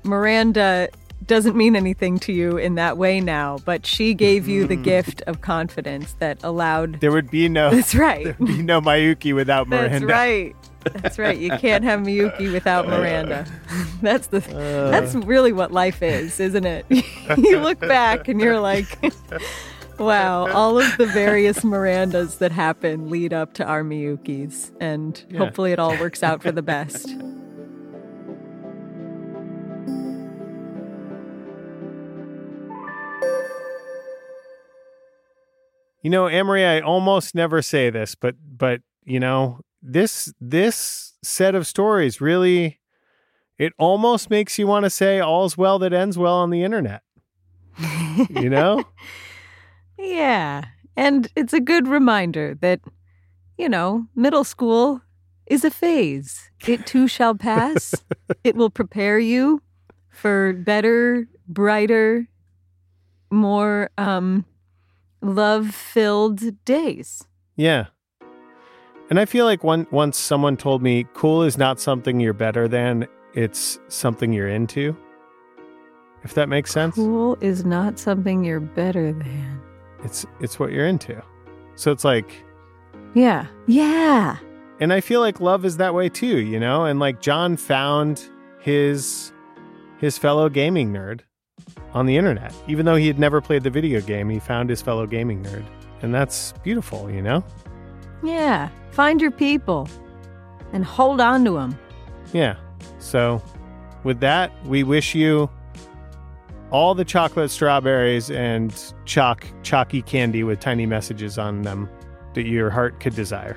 Miranda 0.04 0.88
doesn't 1.26 1.56
mean 1.56 1.76
anything 1.76 2.18
to 2.20 2.32
you 2.32 2.56
in 2.56 2.74
that 2.76 2.96
way 2.96 3.20
now, 3.20 3.58
but 3.64 3.86
she 3.86 4.14
gave 4.14 4.48
you 4.48 4.66
the 4.66 4.76
gift 4.76 5.22
of 5.26 5.40
confidence 5.40 6.14
that 6.20 6.42
allowed 6.42 7.00
There 7.00 7.12
would 7.12 7.30
be 7.30 7.48
no. 7.48 7.70
That's 7.70 7.94
right. 8.08 8.24
There 8.24 8.36
would 8.38 8.48
be 8.48 8.62
no 8.62 8.80
Mayuki 8.80 9.34
without 9.34 9.68
Miranda. 9.68 10.00
That's 10.00 10.04
right. 10.04 10.56
That's 11.02 11.18
right. 11.18 11.36
You 11.36 11.50
can't 11.50 11.82
have 11.82 12.00
Miyuki 12.00 12.52
without 12.52 12.86
uh, 12.86 12.90
Miranda. 12.90 13.46
That's 14.02 14.28
the 14.28 14.38
uh. 14.56 14.90
that's 14.90 15.14
really 15.14 15.52
what 15.52 15.72
life 15.72 16.00
is, 16.02 16.38
isn't 16.38 16.64
it? 16.64 16.86
you 17.38 17.58
look 17.58 17.80
back 17.80 18.28
and 18.28 18.40
you're 18.40 18.60
like 18.60 18.86
Wow, 19.98 20.48
all 20.52 20.78
of 20.78 20.96
the 20.98 21.06
various 21.06 21.60
Mirandas 21.60 22.38
that 22.38 22.52
happen 22.52 23.08
lead 23.08 23.32
up 23.32 23.54
to 23.54 23.64
our 23.64 23.82
Miyukis, 23.82 24.70
and 24.78 25.24
Yeah. 25.30 25.38
hopefully 25.38 25.72
it 25.72 25.78
all 25.78 25.98
works 25.98 26.22
out 26.22 26.42
for 26.42 26.52
the 26.52 26.62
best. 26.62 27.16
You 36.06 36.10
know, 36.10 36.28
Amory, 36.28 36.64
I 36.64 36.82
almost 36.82 37.34
never 37.34 37.60
say 37.60 37.90
this, 37.90 38.14
but 38.14 38.36
but 38.40 38.80
you 39.04 39.18
know, 39.18 39.58
this 39.82 40.32
this 40.40 41.14
set 41.24 41.56
of 41.56 41.66
stories 41.66 42.20
really 42.20 42.78
it 43.58 43.72
almost 43.76 44.30
makes 44.30 44.56
you 44.56 44.68
want 44.68 44.84
to 44.84 44.90
say 44.90 45.18
all's 45.18 45.58
well 45.58 45.80
that 45.80 45.92
ends 45.92 46.16
well 46.16 46.36
on 46.36 46.50
the 46.50 46.62
internet. 46.62 47.02
you 48.30 48.48
know? 48.48 48.84
Yeah. 49.98 50.66
And 50.96 51.26
it's 51.34 51.52
a 51.52 51.58
good 51.58 51.88
reminder 51.88 52.56
that, 52.60 52.82
you 53.58 53.68
know, 53.68 54.06
middle 54.14 54.44
school 54.44 55.02
is 55.46 55.64
a 55.64 55.72
phase. 55.72 56.52
It 56.68 56.86
too 56.86 57.08
shall 57.08 57.34
pass. 57.34 57.96
it 58.44 58.54
will 58.54 58.70
prepare 58.70 59.18
you 59.18 59.60
for 60.10 60.52
better, 60.52 61.26
brighter, 61.48 62.28
more 63.32 63.90
um, 63.98 64.44
love 65.34 65.74
filled 65.74 66.64
days. 66.64 67.24
Yeah. 67.56 67.86
And 69.10 69.20
I 69.20 69.24
feel 69.24 69.44
like 69.44 69.62
one 69.64 69.86
once 69.90 70.16
someone 70.18 70.56
told 70.56 70.82
me 70.82 71.06
cool 71.14 71.42
is 71.42 71.56
not 71.56 71.78
something 71.80 72.18
you're 72.20 72.32
better 72.32 72.66
than, 72.68 73.06
it's 73.34 73.78
something 73.88 74.32
you're 74.32 74.48
into. 74.48 74.96
If 76.24 76.34
that 76.34 76.48
makes 76.48 76.72
sense. 76.72 76.96
Cool 76.96 77.36
is 77.40 77.64
not 77.64 77.98
something 77.98 78.42
you're 78.44 78.58
better 78.60 79.12
than. 79.12 79.60
It's 80.02 80.26
it's 80.40 80.58
what 80.58 80.72
you're 80.72 80.86
into. 80.86 81.22
So 81.76 81.92
it's 81.92 82.04
like 82.04 82.44
Yeah. 83.14 83.46
Yeah. 83.66 84.36
and 84.80 84.92
I 84.92 85.00
feel 85.00 85.20
like 85.20 85.40
love 85.40 85.64
is 85.64 85.76
that 85.76 85.94
way 85.94 86.08
too, 86.08 86.38
you 86.38 86.58
know? 86.58 86.84
And 86.84 86.98
like 86.98 87.20
John 87.20 87.56
found 87.56 88.28
his 88.60 89.32
his 89.98 90.18
fellow 90.18 90.48
gaming 90.48 90.92
nerd 90.92 91.20
on 91.96 92.04
the 92.04 92.18
internet. 92.18 92.54
Even 92.68 92.84
though 92.84 92.94
he 92.94 93.06
had 93.06 93.18
never 93.18 93.40
played 93.40 93.62
the 93.62 93.70
video 93.70 94.02
game, 94.02 94.28
he 94.28 94.38
found 94.38 94.68
his 94.68 94.82
fellow 94.82 95.06
gaming 95.06 95.42
nerd. 95.42 95.64
And 96.02 96.14
that's 96.14 96.52
beautiful, 96.62 97.10
you 97.10 97.22
know? 97.22 97.42
Yeah. 98.22 98.68
Find 98.90 99.18
your 99.18 99.30
people 99.30 99.88
and 100.74 100.84
hold 100.84 101.22
on 101.22 101.46
to 101.46 101.52
them. 101.52 101.78
Yeah. 102.34 102.56
So, 102.98 103.42
with 104.04 104.20
that, 104.20 104.52
we 104.66 104.82
wish 104.82 105.14
you 105.14 105.48
all 106.70 106.94
the 106.94 107.04
chocolate 107.04 107.50
strawberries 107.50 108.30
and 108.30 108.92
chalk 109.06 109.46
chalky 109.62 110.02
candy 110.02 110.44
with 110.44 110.60
tiny 110.60 110.84
messages 110.84 111.38
on 111.38 111.62
them 111.62 111.88
that 112.34 112.46
your 112.46 112.68
heart 112.68 113.00
could 113.00 113.14
desire. 113.14 113.56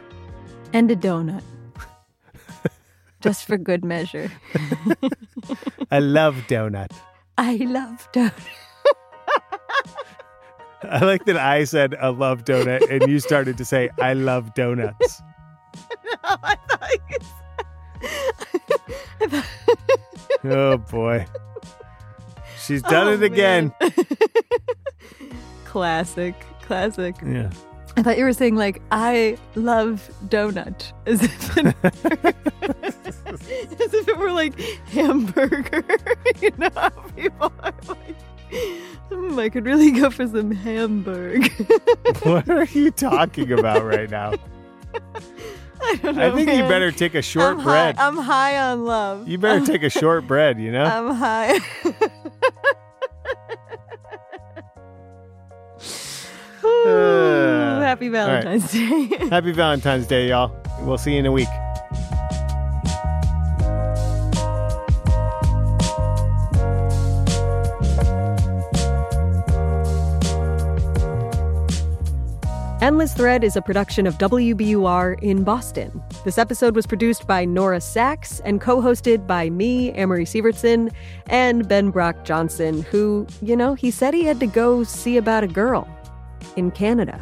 And 0.72 0.90
a 0.90 0.96
donut. 0.96 1.44
Just 3.20 3.44
for 3.44 3.58
good 3.58 3.84
measure. 3.84 4.32
I 5.92 6.00
love 6.00 6.36
donut. 6.48 6.92
I 7.42 7.56
love 7.56 8.08
donut. 8.12 8.34
I 10.84 11.04
like 11.06 11.24
that 11.26 11.38
I 11.38 11.64
said 11.64 11.96
I 11.96 12.10
love 12.10 12.44
donut 12.44 12.90
and 12.90 13.10
you 13.10 13.20
started 13.20 13.58
to 13.58 13.66
say 13.66 13.90
I 14.00 14.14
love 14.14 14.54
donuts. 14.54 15.22
No, 16.24 16.36
I 16.44 16.56
thought 16.68 16.92
you 19.22 19.42
Oh 20.52 20.78
boy. 20.78 21.26
She's 22.60 22.82
done 22.82 23.08
Oh, 23.08 23.14
it 23.14 23.24
again. 23.24 23.74
Classic. 25.66 26.36
Classic. 26.64 27.16
Yeah. 27.26 27.52
I 27.98 28.04
thought 28.04 28.18
you 28.18 28.24
were 28.26 28.34
saying 28.34 28.56
like 28.56 28.82
I 28.92 29.38
love 29.56 30.10
donut, 30.28 30.92
as 31.06 31.22
if 31.24 31.58
it, 31.58 31.76
as 33.82 33.94
if 33.94 34.08
it 34.08 34.18
were 34.18 34.32
like 34.32 34.60
hamburger. 34.92 35.84
you 36.42 36.52
know 36.58 36.70
how 36.76 36.90
people 37.16 37.52
are 37.64 37.74
like, 37.88 38.16
"Hmm, 39.10 39.40
I 39.40 39.50
could 39.50 39.66
really 39.66 39.92
go 39.92 40.10
for 40.10 40.28
some 40.28 40.52
hamburg. 40.52 41.52
What 42.24 42.50
are 42.50 42.66
you 42.66 42.92
talking 42.92 43.52
about 43.52 43.84
right 43.84 44.10
now? 44.10 44.34
I 45.82 45.96
don't 46.02 46.16
know. 46.18 46.28
I 46.28 46.32
think 46.36 46.50
you 46.52 46.64
better 46.68 46.92
take 46.92 47.16
a 47.16 47.22
short 47.22 47.58
I'm 47.58 47.64
bread. 47.64 47.96
High, 47.96 48.08
I'm 48.08 48.18
high 48.18 48.58
on 48.60 48.86
love. 48.86 49.28
You 49.28 49.38
better 49.38 49.60
I'm- 49.60 49.66
take 49.66 49.84
a 49.84 49.90
short 49.90 50.28
bread, 50.28 50.60
you 50.60 50.72
know? 50.72 50.84
I'm 50.84 51.16
high. 51.16 51.60
Ooh, 56.64 56.68
Uh, 56.88 57.80
happy 57.82 58.08
all 58.08 58.14
right. 58.28 58.44
Valentine's 58.44 58.72
Day. 58.72 59.28
Happy 59.30 59.52
Valentine's 59.54 60.08
Day, 60.08 60.28
y'all. 60.30 60.52
We'll 60.82 60.98
see 60.98 61.14
you 61.14 61.20
in 61.20 61.26
a 61.26 61.32
week. 61.32 61.48
Endless 72.90 73.14
Thread 73.14 73.44
is 73.44 73.56
a 73.56 73.62
production 73.62 74.08
of 74.08 74.18
WBUR 74.18 75.22
in 75.22 75.44
Boston. 75.44 76.02
This 76.26 76.40
episode 76.40 76.76
was 76.76 76.88
produced 76.88 77.28
by 77.28 77.46
Nora 77.46 77.78
Saks 77.78 78.42
and 78.44 78.60
co 78.60 78.82
hosted 78.82 79.28
by 79.28 79.52
me, 79.52 79.92
Amory 79.92 80.26
Sievertson, 80.26 80.92
and 81.28 81.68
Ben 81.68 81.92
Brock 81.92 82.26
Johnson, 82.26 82.82
who, 82.82 83.28
you 83.44 83.56
know, 83.56 83.76
he 83.76 83.92
said 83.92 84.16
he 84.16 84.24
had 84.24 84.40
to 84.40 84.48
go 84.48 84.84
see 84.84 85.18
about 85.18 85.44
a 85.44 85.48
girl 85.48 85.88
in 86.56 86.72
Canada. 86.72 87.22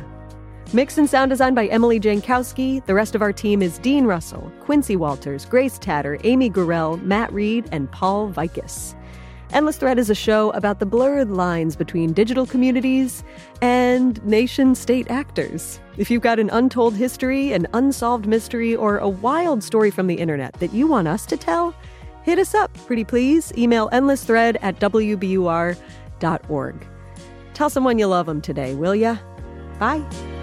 Mix 0.72 0.98
and 0.98 1.10
sound 1.10 1.32
design 1.32 1.54
by 1.54 1.66
Emily 1.66 2.00
Jankowski. 2.00 2.86
The 2.86 2.94
rest 2.94 3.14
of 3.14 3.22
our 3.22 3.34
team 3.34 3.62
is 3.62 3.78
Dean 3.80 4.06
Russell, 4.06 4.50
Quincy 4.62 4.96
Walters, 4.96 5.44
Grace 5.44 5.78
Tatter, 5.78 6.18
Amy 6.24 6.48
Gorel, 6.48 6.96
Matt 6.96 7.34
Reed, 7.34 7.68
and 7.74 7.92
Paul 7.92 8.32
Vaitkus. 8.32 8.96
Endless 9.54 9.78
Thread 9.78 9.98
is 9.98 10.10
a 10.10 10.16
show 10.16 10.50
about 10.52 10.80
the 10.80 10.86
blurred 10.86 11.32
lines 11.32 11.76
between 11.76 12.12
digital 12.12 12.46
communities 12.46 13.24
and 13.62 14.24
nation 14.26 14.76
state 14.76 15.10
actors. 15.10 15.80
If 15.96 16.12
you've 16.12 16.22
got 16.22 16.38
an 16.38 16.50
untold 16.50 16.96
history, 16.96 17.54
an 17.54 17.66
unsolved 17.74 18.28
mystery, 18.28 18.76
or 18.76 18.98
a 18.98 19.08
wild 19.08 19.64
story 19.64 19.90
from 19.90 20.08
the 20.08 20.16
internet 20.16 20.54
that 20.56 20.74
you 20.74 20.86
want 20.86 21.08
us 21.08 21.26
to 21.28 21.38
tell, 21.38 21.74
hit 22.24 22.40
us 22.40 22.54
up, 22.54 22.74
pretty 22.86 23.06
please. 23.06 23.54
Email 23.58 23.90
endlessthread 23.92 24.58
at 24.62 24.80
wbur.org. 24.80 25.78
Tell 27.54 27.70
someone 27.70 27.98
you 27.98 28.08
love 28.08 28.26
them 28.26 28.42
today, 28.42 28.76
will 28.76 28.96
ya? 28.96 29.18
Bye. 29.80 30.37